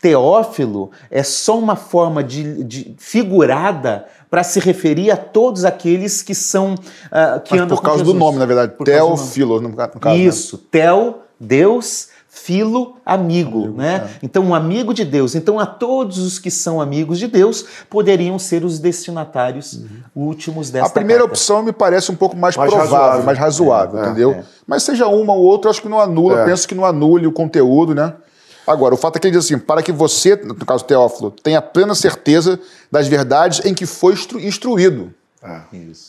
[0.00, 6.34] Teófilo é só uma forma de, de figurada para se referir a todos aqueles que
[6.34, 6.74] são
[7.10, 8.72] ah, que Mas andam por com causa do nome, na verdade.
[8.84, 10.16] Teófilo, no, ca- no caso.
[10.16, 10.22] né?
[10.22, 14.10] Isso, Tel, Deus, filo amigo, amigo né?
[14.14, 14.18] É.
[14.22, 15.34] Então, um amigo de Deus.
[15.34, 19.88] Então, a todos os que são amigos de Deus poderiam ser os destinatários uhum.
[20.26, 21.32] últimos desta A primeira carta.
[21.32, 23.24] opção me parece um pouco mais, mais provável, razoável.
[23.24, 24.32] mais razoável, é, entendeu?
[24.32, 24.44] É.
[24.66, 26.44] Mas seja uma ou outra, acho que não anula, é.
[26.44, 28.12] penso que não anule o conteúdo, né?
[28.66, 31.62] Agora, o fato é que ele diz assim: para que você, no caso Teófilo, tenha
[31.62, 32.58] plena certeza
[32.90, 35.14] das verdades em que foi instru instruído.
[35.42, 35.62] Ah,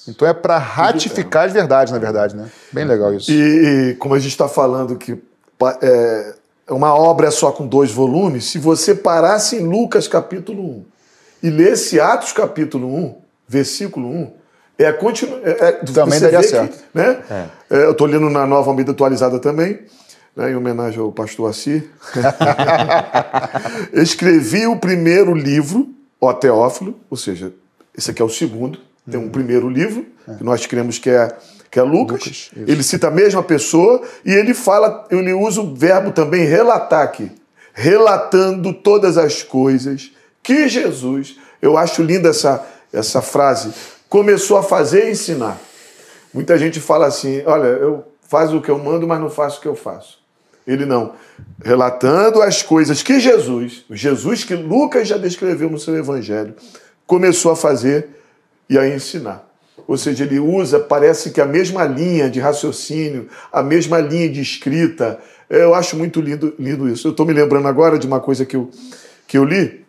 [0.08, 2.50] então é para ratificar as verdades, na verdade, né?
[2.72, 3.32] Bem legal isso.
[3.32, 5.22] E, e como a gente está falando que
[5.82, 6.34] é,
[6.70, 10.86] uma obra só com dois volumes, se você parasse em Lucas capítulo 1
[11.44, 13.16] e lesse Atos capítulo 1,
[13.48, 14.34] versículo 1,
[14.80, 15.40] é, continu...
[15.44, 16.76] é, é também daria certo.
[16.76, 17.20] Que, né?
[17.30, 17.46] É.
[17.70, 19.82] É, eu estou lendo na nova Almeida atualizada também
[20.38, 21.84] né, em homenagem ao pastor Assi,
[23.92, 25.90] escrevi o primeiro livro,
[26.22, 27.52] o Teófilo, ou seja,
[27.98, 28.80] esse aqui é o segundo,
[29.10, 29.30] tem um uhum.
[29.30, 30.06] primeiro livro,
[30.38, 31.36] que nós cremos que é,
[31.72, 32.20] que é Lucas.
[32.20, 37.02] Lucas ele cita a mesma pessoa e ele fala, ele usa o verbo também relatar
[37.02, 37.32] aqui,
[37.74, 40.12] relatando todas as coisas
[40.44, 42.64] que Jesus, eu acho linda essa,
[42.94, 43.74] essa frase,
[44.08, 45.58] começou a fazer e ensinar.
[46.34, 49.62] Muita gente fala assim: olha, eu faço o que eu mando, mas não faço o
[49.62, 50.27] que eu faço.
[50.68, 51.14] Ele não.
[51.64, 56.54] Relatando as coisas que Jesus, Jesus que Lucas já descreveu no seu evangelho,
[57.06, 58.10] começou a fazer
[58.70, 59.48] e a ensinar.
[59.88, 64.42] Ou seja, ele usa, parece que a mesma linha de raciocínio, a mesma linha de
[64.42, 65.18] escrita.
[65.50, 67.08] Eu acho muito lindo, lindo isso.
[67.08, 68.70] Eu estou me lembrando agora de uma coisa que eu,
[69.26, 69.86] que eu li,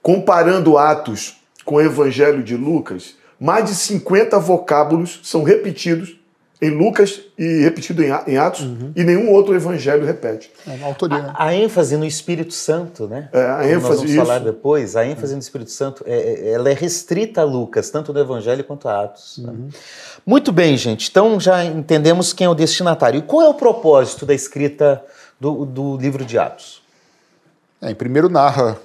[0.00, 6.19] comparando Atos com o Evangelho de Lucas, mais de 50 vocábulos são repetidos
[6.62, 8.92] em Lucas e repetido em Atos, uhum.
[8.94, 10.52] e nenhum outro evangelho repete.
[10.66, 11.32] É uma autoria, né?
[11.34, 13.30] a, a, ênfase no Espírito Santo, né?
[13.32, 14.16] É, a ênfase, nós vamos isso.
[14.16, 18.12] falar depois, a ênfase no Espírito Santo, é, é, ela é restrita a Lucas, tanto
[18.12, 19.38] no evangelho quanto a Atos.
[19.38, 19.50] Né?
[19.50, 19.56] Uhum.
[19.56, 19.68] Né?
[20.26, 23.18] Muito bem, gente, então já entendemos quem é o destinatário.
[23.18, 25.02] E qual é o propósito da escrita
[25.40, 26.82] do, do livro de Atos?
[27.80, 28.76] É, em primeiro narra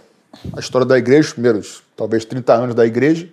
[0.55, 3.27] a história da igreja, os primeiros talvez 30 anos da igreja.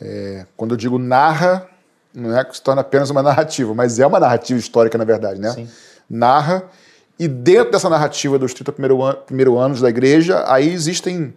[0.00, 1.68] É, quando eu digo narra,
[2.16, 5.38] não é que se torna apenas uma narrativa, mas é uma narrativa histórica, na verdade,
[5.38, 5.52] né?
[5.52, 5.68] Sim.
[6.08, 6.64] Narra,
[7.18, 11.34] e dentro dessa narrativa dos 30 primeiros primeiro anos da igreja, aí existem,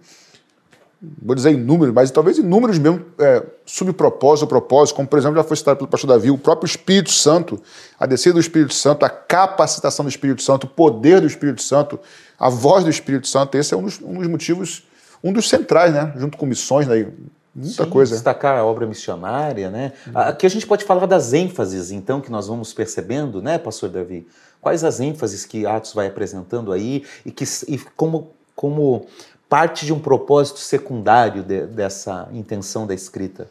[1.22, 5.44] vou dizer inúmeros, mas talvez inúmeros mesmo é, subpropósitos ou propósitos, como por exemplo já
[5.44, 7.62] foi citado pelo pastor Davi, o próprio Espírito Santo,
[8.00, 12.00] a descida do Espírito Santo, a capacitação do Espírito Santo, o poder do Espírito Santo,
[12.40, 14.84] a voz do Espírito Santo, esse é um dos, um dos motivos,
[15.22, 16.14] um dos centrais, né?
[16.16, 17.06] Junto com missões, né?
[17.60, 18.16] Muita Sim, coisa.
[18.16, 19.92] Destacar a obra missionária, né?
[20.08, 20.14] Uhum.
[20.16, 24.26] Aqui a gente pode falar das ênfases, então, que nós vamos percebendo, né, pastor Davi?
[24.62, 29.08] Quais as ênfases que Atos vai apresentando aí e, que, e como, como
[29.50, 33.50] parte de um propósito secundário de, dessa intenção da escrita?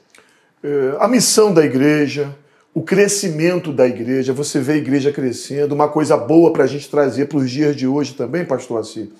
[0.64, 2.34] É, a missão da igreja,
[2.72, 6.88] o crescimento da igreja, você vê a igreja crescendo, uma coisa boa para a gente
[6.88, 9.12] trazer para os dias de hoje também, pastor Assi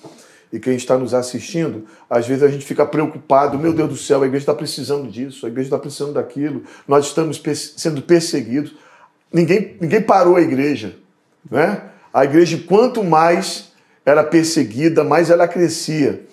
[0.53, 4.23] e quem está nos assistindo, às vezes a gente fica preocupado, meu Deus do céu,
[4.23, 7.41] a igreja está precisando disso, a igreja está precisando daquilo, nós estamos
[7.77, 8.75] sendo perseguidos.
[9.33, 10.97] Ninguém, ninguém parou a igreja.
[11.51, 11.83] Né?
[12.13, 13.73] A igreja, quanto mais
[14.05, 16.27] era perseguida, mais ela crescia.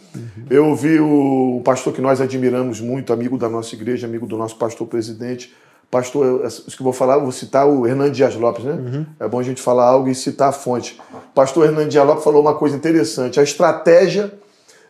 [0.49, 4.57] Eu ouvi o pastor que nós admiramos muito, amigo da nossa igreja, amigo do nosso
[4.57, 5.53] pastor presidente,
[5.95, 8.73] pastor, isso que eu vou falar, vou citar o Hernando Dias Lopes, né?
[8.73, 9.05] Uhum.
[9.17, 10.99] É bom a gente falar algo e citar a fonte.
[11.33, 14.33] Pastor Hernando Dias Lopes falou uma coisa interessante, a estratégia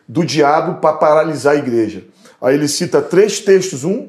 [0.08, 2.02] do diabo para paralisar a igreja.
[2.42, 4.08] Aí ele cita três textos, um,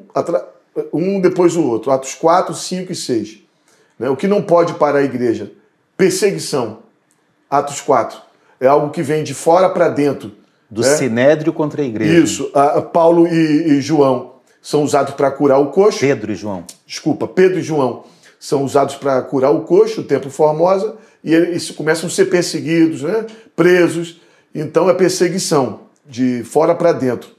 [0.91, 3.37] um depois do outro, Atos 4, 5 e 6.
[3.99, 4.09] Né?
[4.09, 5.51] O que não pode parar a igreja?
[5.95, 6.79] Perseguição.
[7.47, 8.19] Atos 4.
[8.59, 10.31] É algo que vem de fora para dentro.
[10.67, 10.95] Do né?
[10.95, 12.23] sinédrio contra a igreja.
[12.23, 12.49] Isso.
[12.55, 14.36] A, a Paulo e, e João
[14.68, 16.01] são usados para curar o coxo.
[16.01, 16.65] Pedro e João.
[16.86, 18.03] Desculpa, Pedro e João
[18.38, 23.01] são usados para curar o coxo, o Templo Formosa, e eles começam a ser perseguidos,
[23.01, 23.26] né?
[23.55, 24.20] presos.
[24.53, 27.30] Então é perseguição, de fora para dentro.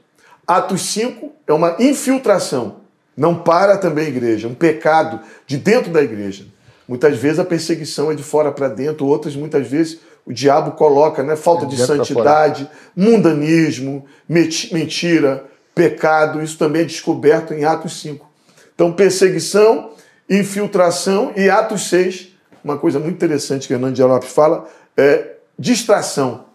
[0.47, 2.77] Atos 5 é uma infiltração.
[3.15, 6.47] Não para também a igreja, um pecado de dentro da igreja.
[6.87, 11.21] Muitas vezes a perseguição é de fora para dentro, outras muitas vezes o diabo coloca
[11.21, 18.27] né, falta de santidade, mundanismo, mentira, pecado, isso também é descoberto em Atos 5.
[18.73, 19.91] Então, perseguição,
[20.29, 22.29] infiltração e Atos 6,
[22.63, 26.45] uma coisa muito interessante que Hernando de Lopes fala, é distração.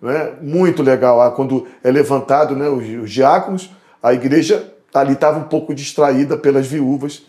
[0.00, 0.32] Né?
[0.40, 1.20] Muito legal.
[1.20, 3.70] Ah, quando é levantado né, os, os diáconos,
[4.02, 7.22] a igreja ali estava um pouco distraída pelas viúvas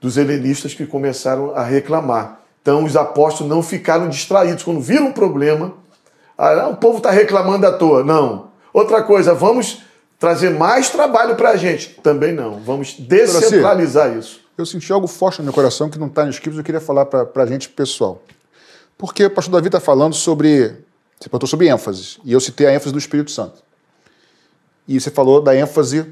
[0.00, 2.40] dos helenistas que começaram a reclamar.
[2.60, 4.62] Então, os apóstolos não ficaram distraídos.
[4.62, 5.74] Quando viram um problema,
[6.36, 8.02] ah, o povo está reclamando à toa.
[8.02, 8.48] Não.
[8.72, 9.82] Outra coisa, vamos
[10.24, 12.00] trazer mais trabalho para a gente.
[12.02, 12.58] Também não.
[12.60, 14.40] Vamos descentralizar isso.
[14.56, 17.04] Eu senti algo forte no meu coração que não está no script, eu queria falar
[17.04, 18.22] para a gente pessoal.
[18.96, 20.68] Porque o pastor Davi está falando sobre.
[21.20, 23.62] Você perguntou sobre ênfase, e eu citei a ênfase do Espírito Santo.
[24.88, 26.06] E você falou da ênfase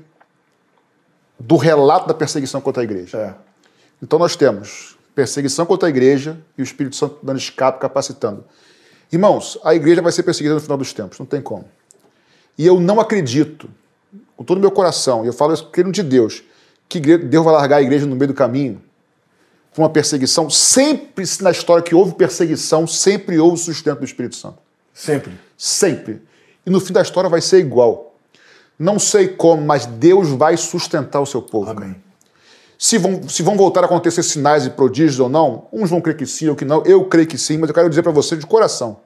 [1.38, 3.16] do relato da perseguição contra a igreja.
[3.16, 3.34] É.
[4.02, 8.44] Então nós temos perseguição contra a igreja e o Espírito Santo dando escape, capacitando.
[9.10, 11.64] Irmãos, a igreja vai ser perseguida no final dos tempos, não tem como.
[12.58, 13.70] E eu não acredito,
[14.42, 16.42] com todo o meu coração, e eu falo isso querendo de Deus,
[16.88, 18.82] que Deus vai largar a igreja no meio do caminho
[19.74, 20.50] com uma perseguição.
[20.50, 24.58] Sempre na história que houve perseguição, sempre houve sustento do Espírito Santo.
[24.92, 25.32] Sempre.
[25.56, 26.22] Sempre.
[26.66, 28.16] E no fim da história vai ser igual.
[28.78, 31.70] Não sei como, mas Deus vai sustentar o seu povo.
[31.70, 31.94] Amém.
[32.76, 36.16] Se vão, se vão voltar a acontecer sinais e prodígios ou não, uns vão crer
[36.16, 36.82] que sim ou que não.
[36.84, 38.98] Eu creio que sim, mas eu quero dizer para você de coração.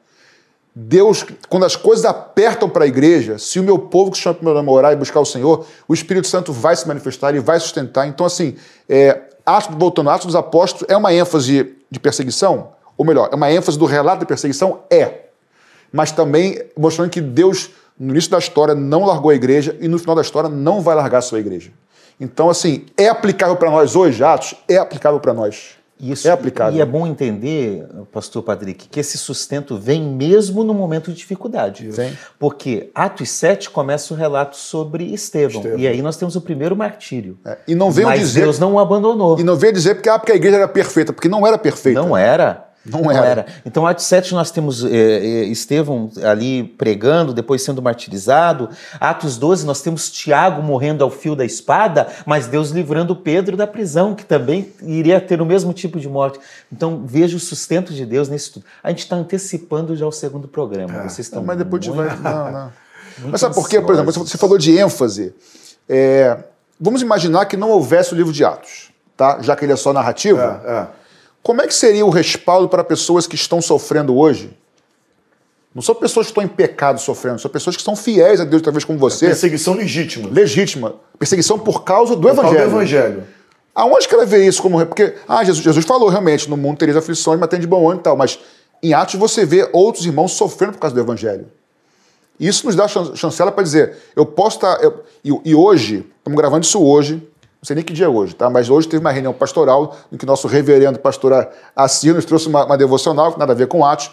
[0.78, 4.52] Deus, quando as coisas apertam para a igreja, se o meu povo que chama para
[4.52, 8.06] meu nome e buscar o Senhor, o Espírito Santo vai se manifestar e vai sustentar.
[8.06, 8.56] Então, assim,
[8.86, 12.72] é, Atos, voltando, Atos dos Apóstolos é uma ênfase de perseguição?
[12.94, 14.80] Ou melhor, é uma ênfase do relato de perseguição?
[14.90, 15.28] É.
[15.90, 19.98] Mas também mostrando que Deus, no início da história, não largou a igreja e no
[19.98, 21.70] final da história não vai largar a sua igreja.
[22.20, 24.54] Então, assim, é aplicável para nós hoje, Atos?
[24.68, 25.75] É aplicável para nós.
[25.98, 26.78] Isso, é aplicável.
[26.78, 31.90] E é bom entender, pastor Patrick, que esse sustento vem mesmo no momento de dificuldade.
[31.92, 32.14] Sim.
[32.38, 35.62] Porque Atos 7 começa o relato sobre Estevão.
[35.62, 35.78] Estevão.
[35.78, 37.38] E aí nós temos o primeiro martírio.
[37.44, 37.58] É.
[37.68, 38.42] E não veio Mas dizer.
[38.42, 39.38] Deus não o abandonou.
[39.40, 42.00] E não veio dizer porque, ah, porque a igreja era perfeita, porque não era perfeita.
[42.00, 42.65] Não era.
[42.90, 43.20] Não era.
[43.20, 43.46] Não era.
[43.64, 48.68] Então, Atos 7, nós temos é, é, Estevão ali pregando, depois sendo martirizado.
[49.00, 53.66] Atos 12, nós temos Tiago morrendo ao fio da espada, mas Deus livrando Pedro da
[53.66, 56.38] prisão, que também iria ter o mesmo tipo de morte.
[56.72, 58.66] Então, veja o sustento de Deus nisso tudo.
[58.82, 60.94] A gente está antecipando já o segundo programa.
[60.94, 61.02] É.
[61.02, 61.42] Vocês estão.
[61.42, 61.96] Mas depois muito...
[61.96, 62.16] vai.
[62.16, 62.72] Não, não.
[63.30, 63.80] mas sabe por quê?
[63.80, 65.34] Por exemplo, você falou de ênfase.
[65.88, 66.36] É...
[66.78, 69.38] Vamos imaginar que não houvesse o livro de Atos, tá?
[69.40, 70.38] já que ele é só narrativo.
[71.46, 71.54] É, é.
[71.54, 74.50] Como é que seria o respaldo para pessoas que estão sofrendo hoje?
[75.74, 78.62] Não são pessoas que estão em pecado sofrendo, são pessoas que são fiéis a Deus,
[78.62, 79.26] talvez como você.
[79.26, 80.30] É perseguição legítima.
[80.30, 80.94] Legítima.
[81.18, 82.56] Perseguição por causa do por Evangelho.
[82.56, 83.24] Causa do Evangelho.
[83.74, 84.84] Aonde que ela vê isso como.
[84.86, 88.00] Porque, ah, Jesus, Jesus falou realmente, no mundo tereis aflições, mas tem de bom ânimo
[88.00, 88.16] e tal.
[88.16, 88.38] Mas
[88.82, 91.46] em Atos você vê outros irmãos sofrendo por causa do Evangelho.
[92.40, 94.82] Isso nos dá chancela para dizer, eu posso estar.
[94.82, 97.22] Eu, e, e hoje, estamos gravando isso hoje,
[97.66, 98.48] sei nem que dia é hoje, tá?
[98.48, 101.48] mas hoje teve uma reunião pastoral em que nosso reverendo pastor
[102.14, 104.10] nos trouxe uma, uma devocional, que nada a ver com Atos,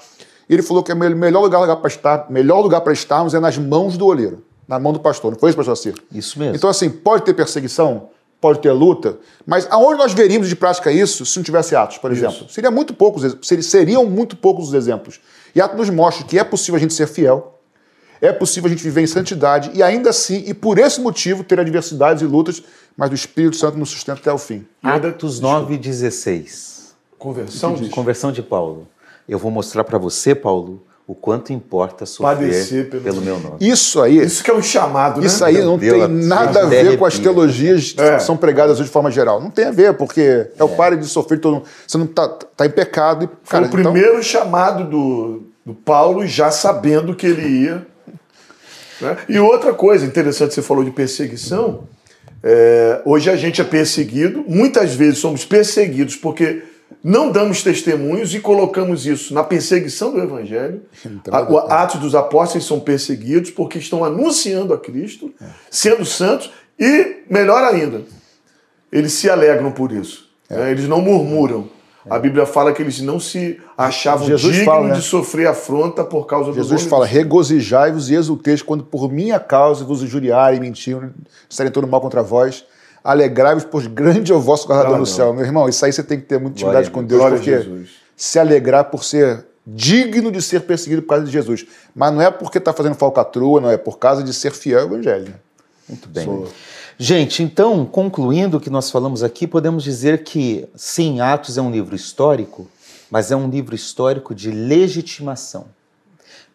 [0.49, 3.55] e ele falou que o melhor lugar, para estar, melhor lugar para estarmos é nas
[3.57, 5.31] mãos do olheiro, na mão do pastor.
[5.31, 5.93] Não foi isso, pastor Assir?
[6.11, 6.55] Isso mesmo.
[6.55, 8.09] Então, assim, pode ter perseguição,
[8.41, 12.11] pode ter luta, mas aonde nós veríamos de prática isso se não tivesse Atos, por
[12.11, 12.49] exemplo?
[12.49, 15.21] Seria muito poucos, seriam muito poucos os exemplos.
[15.53, 17.59] E Atos nos mostra que é possível a gente ser fiel,
[18.23, 21.59] é possível a gente viver em santidade e ainda assim, e por esse motivo, ter
[21.59, 22.63] adversidades e lutas
[22.95, 24.65] mas o Espírito Santo nos sustenta até o fim.
[24.81, 26.91] Atos 9,16.
[27.17, 27.89] Conversão de...
[27.89, 28.87] Conversão de Paulo.
[29.27, 33.03] Eu vou mostrar para você, Paulo, o quanto importa sofrer Padecer pelo...
[33.03, 33.21] pelo...
[33.21, 33.55] meu nome.
[33.59, 34.17] Isso aí.
[34.17, 35.27] Isso que é um chamado, né?
[35.27, 38.17] Isso aí não Deus, tem nada a ver com as teologias é.
[38.17, 39.41] que são pregadas hoje de forma geral.
[39.41, 42.27] Não tem a ver, porque é, é o pare de sofrer, todo você não está
[42.27, 43.25] tá em pecado.
[43.25, 47.92] E, cara, Foi o então primeiro chamado do, do Paulo, já sabendo que ele ia.
[49.01, 49.17] Né?
[49.29, 51.87] E outra coisa interessante, você falou de perseguição.
[52.43, 56.63] É, hoje a gente é perseguido, muitas vezes somos perseguidos porque
[57.03, 60.81] não damos testemunhos e colocamos isso na perseguição do Evangelho.
[61.05, 65.45] Então, Atos dos Apóstolos são perseguidos porque estão anunciando a Cristo, é.
[65.69, 68.01] sendo santos e, melhor ainda,
[68.91, 70.29] eles se alegram por isso.
[70.49, 70.57] É.
[70.57, 70.71] Né?
[70.71, 71.69] Eles não murmuram.
[72.09, 74.95] A Bíblia fala que eles não se achavam Jesus dignos fala, né?
[74.95, 79.39] de sofrer afronta por causa Jesus do Jesus fala: regozijai-vos e exulteis quando por minha
[79.39, 81.11] causa vos injuriarem, mentirem,
[81.47, 82.65] disserem todo mal contra vós.
[83.03, 85.33] Alegrai-vos, pois grande é o vosso guardador no céu.
[85.33, 87.85] Meu irmão, isso aí você tem que ter muita intimidade com Deus, porque
[88.15, 91.65] se alegrar por ser digno de ser perseguido por causa de Jesus.
[91.95, 94.85] Mas não é porque está fazendo falcatrua, não é por causa de ser fiel ao
[94.85, 95.33] Evangelho.
[95.87, 96.25] Muito bem.
[96.97, 101.71] Gente, então, concluindo o que nós falamos aqui, podemos dizer que, sim, Atos é um
[101.71, 102.69] livro histórico,
[103.09, 105.67] mas é um livro histórico de legitimação,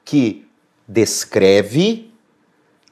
[0.04, 0.46] que
[0.86, 2.12] descreve,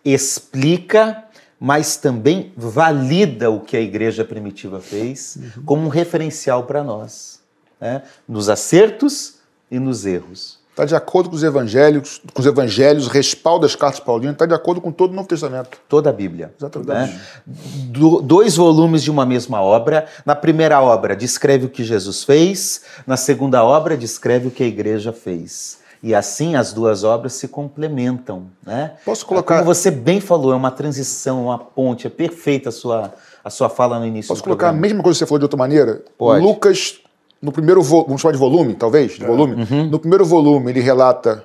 [0.05, 1.25] explica,
[1.59, 5.63] mas também valida o que a igreja primitiva fez uhum.
[5.65, 7.41] como um referencial para nós,
[7.81, 8.03] né?
[8.29, 9.37] nos acertos
[9.71, 10.56] e nos erros.
[10.77, 14.53] Está de acordo com os evangelhos, com os evangelhos, respalda as cartas paulinas, está de
[14.53, 15.79] acordo com todo o Novo Testamento.
[15.89, 16.53] Toda a Bíblia.
[16.59, 16.91] Exatamente.
[16.91, 17.21] Né?
[17.47, 20.05] Do, dois volumes de uma mesma obra.
[20.27, 22.83] Na primeira obra, descreve o que Jesus fez.
[23.07, 25.79] Na segunda obra, descreve o que a igreja fez.
[26.03, 28.49] E assim as duas obras se complementam.
[28.63, 28.93] Né?
[29.03, 29.55] Posso colocar.
[29.55, 32.07] Como você bem falou, é uma transição, uma ponte.
[32.07, 34.79] É perfeita a sua, a sua fala no início Posso colocar programa.
[34.79, 36.05] a mesma coisa que você falou de outra maneira?
[36.19, 36.45] Pode.
[36.45, 37.01] Lucas
[37.41, 39.27] no primeiro, vamos chamar de volume, talvez, de é.
[39.27, 39.65] volume.
[39.65, 39.91] Uhum.
[39.91, 41.45] No primeiro volume ele relata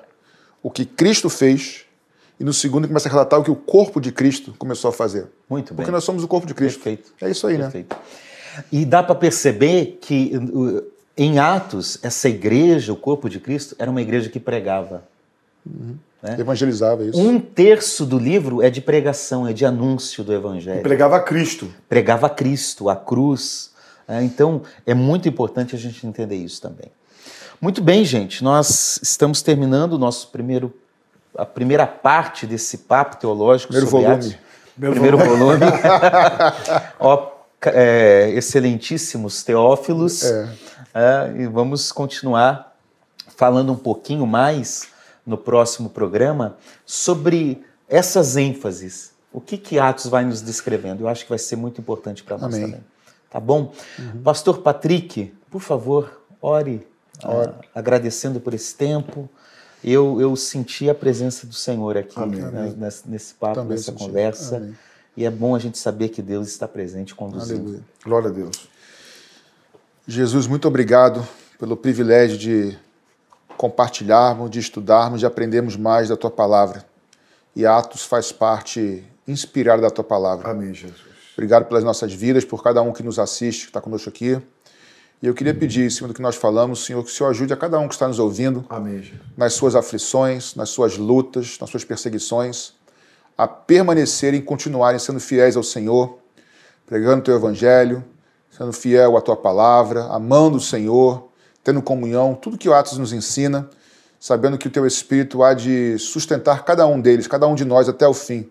[0.62, 1.84] o que Cristo fez
[2.40, 4.92] e no segundo ele começa a relatar o que o corpo de Cristo começou a
[4.92, 5.26] fazer.
[5.48, 5.76] Muito bem.
[5.76, 6.80] Porque nós somos o corpo de Cristo.
[6.80, 7.12] Perfeito.
[7.20, 7.64] É isso aí, né?
[7.64, 7.94] Perfeito.
[7.94, 8.64] né?
[8.70, 10.32] E dá para perceber que
[11.16, 15.04] em Atos, essa igreja, o corpo de Cristo, era uma igreja que pregava.
[15.64, 15.96] Uhum.
[16.22, 16.36] Né?
[16.38, 17.18] Evangelizava isso.
[17.18, 20.80] Um terço do livro é de pregação, é de anúncio do evangelho.
[20.80, 21.68] E pregava Cristo.
[21.88, 23.71] Pregava Cristo, a cruz.
[24.06, 26.90] É, então, é muito importante a gente entender isso também.
[27.60, 30.74] Muito bem, gente, nós estamos terminando o nosso primeiro,
[31.36, 34.26] a primeira parte desse papo teológico primeiro sobre volume.
[34.26, 34.38] Atos.
[34.76, 35.60] Primeiro volume.
[36.98, 37.30] Ó,
[37.66, 40.24] é, excelentíssimos teófilos.
[40.24, 40.48] É.
[40.94, 42.76] É, e vamos continuar
[43.36, 44.88] falando um pouquinho mais
[45.24, 49.12] no próximo programa sobre essas ênfases.
[49.32, 51.04] O que, que Atos vai nos descrevendo?
[51.04, 52.80] Eu acho que vai ser muito importante para nós também.
[53.32, 53.72] Tá bom?
[53.98, 54.22] Uhum.
[54.22, 56.86] Pastor Patrick, por favor, ore,
[57.24, 57.52] ore.
[57.74, 59.26] agradecendo por esse tempo.
[59.82, 64.04] Eu, eu senti a presença do Senhor aqui né, nesse, nesse, papo, também nessa senti.
[64.04, 64.58] conversa.
[64.58, 64.76] Amém.
[65.16, 67.60] E é bom a gente saber que Deus está presente conduzindo.
[67.60, 67.84] Aleluia.
[68.04, 68.68] Glória a Deus.
[70.06, 71.26] Jesus, muito obrigado
[71.58, 72.78] pelo privilégio de
[73.56, 76.84] compartilharmos, de estudarmos, de aprendermos mais da tua palavra.
[77.56, 80.50] E Atos faz parte inspirada da tua palavra.
[80.50, 81.11] Amém, Jesus.
[81.34, 84.40] Obrigado pelas nossas vidas, por cada um que nos assiste, que está conosco aqui.
[85.22, 87.52] E eu queria pedir, em cima do que nós falamos, Senhor, que o Senhor ajude
[87.52, 91.70] a cada um que está nos ouvindo Amém, nas suas aflições, nas suas lutas, nas
[91.70, 92.74] suas perseguições,
[93.38, 96.18] a permanecerem e continuarem sendo fiéis ao Senhor,
[96.84, 98.04] pregando o teu evangelho,
[98.50, 101.28] sendo fiel à tua palavra, amando o Senhor,
[101.64, 103.70] tendo comunhão, tudo que o Atos nos ensina,
[104.18, 107.88] sabendo que o teu Espírito há de sustentar cada um deles, cada um de nós
[107.88, 108.50] até o fim.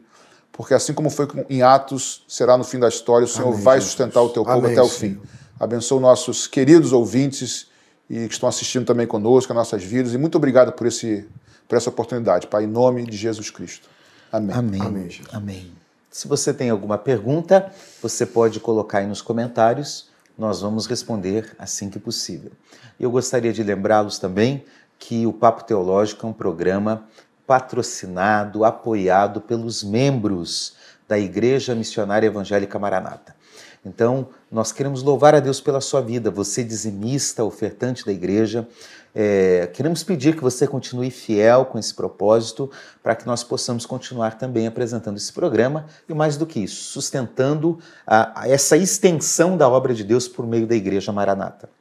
[0.62, 3.78] Porque assim como foi em Atos, será no fim da história, o Senhor Amém, vai
[3.78, 3.94] Jesus.
[3.94, 5.14] sustentar o teu povo Amém, até o fim.
[5.14, 5.24] Senhor.
[5.60, 7.66] Abençoa nossos queridos ouvintes
[8.08, 10.14] e que estão assistindo também conosco, as nossas vidas.
[10.14, 11.28] E muito obrigado por, esse,
[11.68, 13.90] por essa oportunidade, Pai, em nome de Jesus Cristo.
[14.32, 14.56] Amém.
[14.56, 14.82] Amém.
[14.84, 15.22] Amém.
[15.32, 15.72] Amém.
[16.12, 20.10] Se você tem alguma pergunta, você pode colocar aí nos comentários.
[20.38, 22.52] Nós vamos responder assim que possível.
[23.00, 24.64] Eu gostaria de lembrá-los também
[25.00, 27.08] que o Papo Teológico é um programa
[27.52, 33.36] patrocinado, apoiado pelos membros da Igreja Missionária Evangélica Maranata.
[33.86, 38.66] Então, nós queremos louvar a Deus pela sua vida, você dizimista, ofertante da igreja.
[39.14, 42.72] É, queremos pedir que você continue fiel com esse propósito
[43.04, 47.80] para que nós possamos continuar também apresentando esse programa e, mais do que isso, sustentando
[48.08, 51.81] a, a essa extensão da obra de Deus por meio da Igreja Maranata.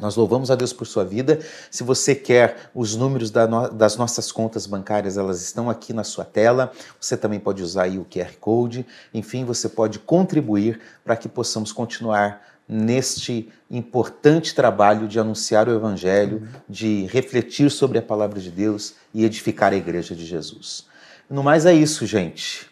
[0.00, 1.38] Nós louvamos a Deus por sua vida.
[1.70, 6.04] Se você quer os números da no, das nossas contas bancárias, elas estão aqui na
[6.04, 6.72] sua tela.
[7.00, 8.84] Você também pode usar aí o QR Code.
[9.12, 16.38] Enfim, você pode contribuir para que possamos continuar neste importante trabalho de anunciar o Evangelho,
[16.38, 16.60] uhum.
[16.68, 20.86] de refletir sobre a palavra de Deus e edificar a Igreja de Jesus.
[21.28, 22.70] No mais é isso, gente.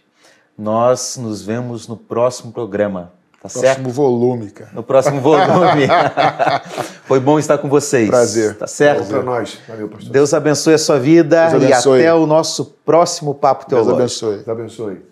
[0.56, 3.12] Nós nos vemos no próximo programa.
[3.42, 3.88] Tá próximo certo?
[3.90, 4.70] volume, cara.
[4.72, 5.88] No próximo volume.
[7.06, 8.08] Foi bom estar com vocês.
[8.08, 8.56] Prazer.
[8.56, 8.98] Tá certo?
[8.98, 9.16] Prazer.
[9.16, 9.58] Para nós.
[9.66, 10.12] Valeu, pastor.
[10.12, 13.96] Deus abençoe a sua vida e até o nosso próximo Papo Teológico.
[13.96, 14.36] Deus abençoe.
[14.36, 15.11] Deus abençoe.